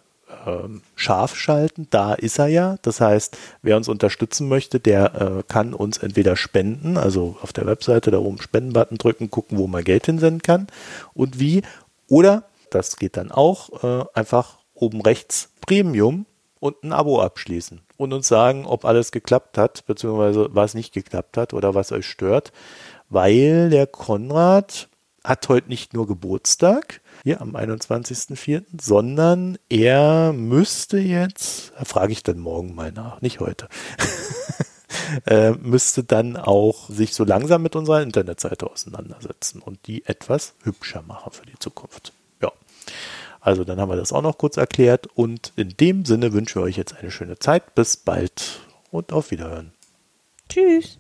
[0.47, 1.89] ähm, scharf schalten.
[1.91, 2.77] Da ist er ja.
[2.83, 7.67] Das heißt, wer uns unterstützen möchte, der äh, kann uns entweder spenden, also auf der
[7.67, 10.69] Webseite da oben Spendenbutton drücken, gucken, wo man Geld hinsenden kann
[11.15, 11.63] und wie.
[12.09, 16.27] Oder, das geht dann auch, äh, einfach oben rechts Premium
[16.67, 21.37] und ein Abo abschließen und uns sagen, ob alles geklappt hat, beziehungsweise was nicht geklappt
[21.37, 22.53] hat oder was euch stört.
[23.09, 24.89] Weil der Konrad
[25.23, 32.23] hat heute nicht nur Geburtstag, hier am 21.04., sondern er müsste jetzt, da frage ich
[32.23, 33.69] dann morgen mal nach, nicht heute,
[35.27, 41.03] äh, müsste dann auch sich so langsam mit unserer Internetseite auseinandersetzen und die etwas hübscher
[41.03, 42.13] machen für die Zukunft.
[43.47, 46.65] Also dann haben wir das auch noch kurz erklärt und in dem Sinne wünschen wir
[46.65, 47.77] euch jetzt eine schöne Zeit.
[47.77, 48.59] Bis bald
[48.91, 49.73] und auf Wiederhören.
[50.49, 50.99] Tschüss.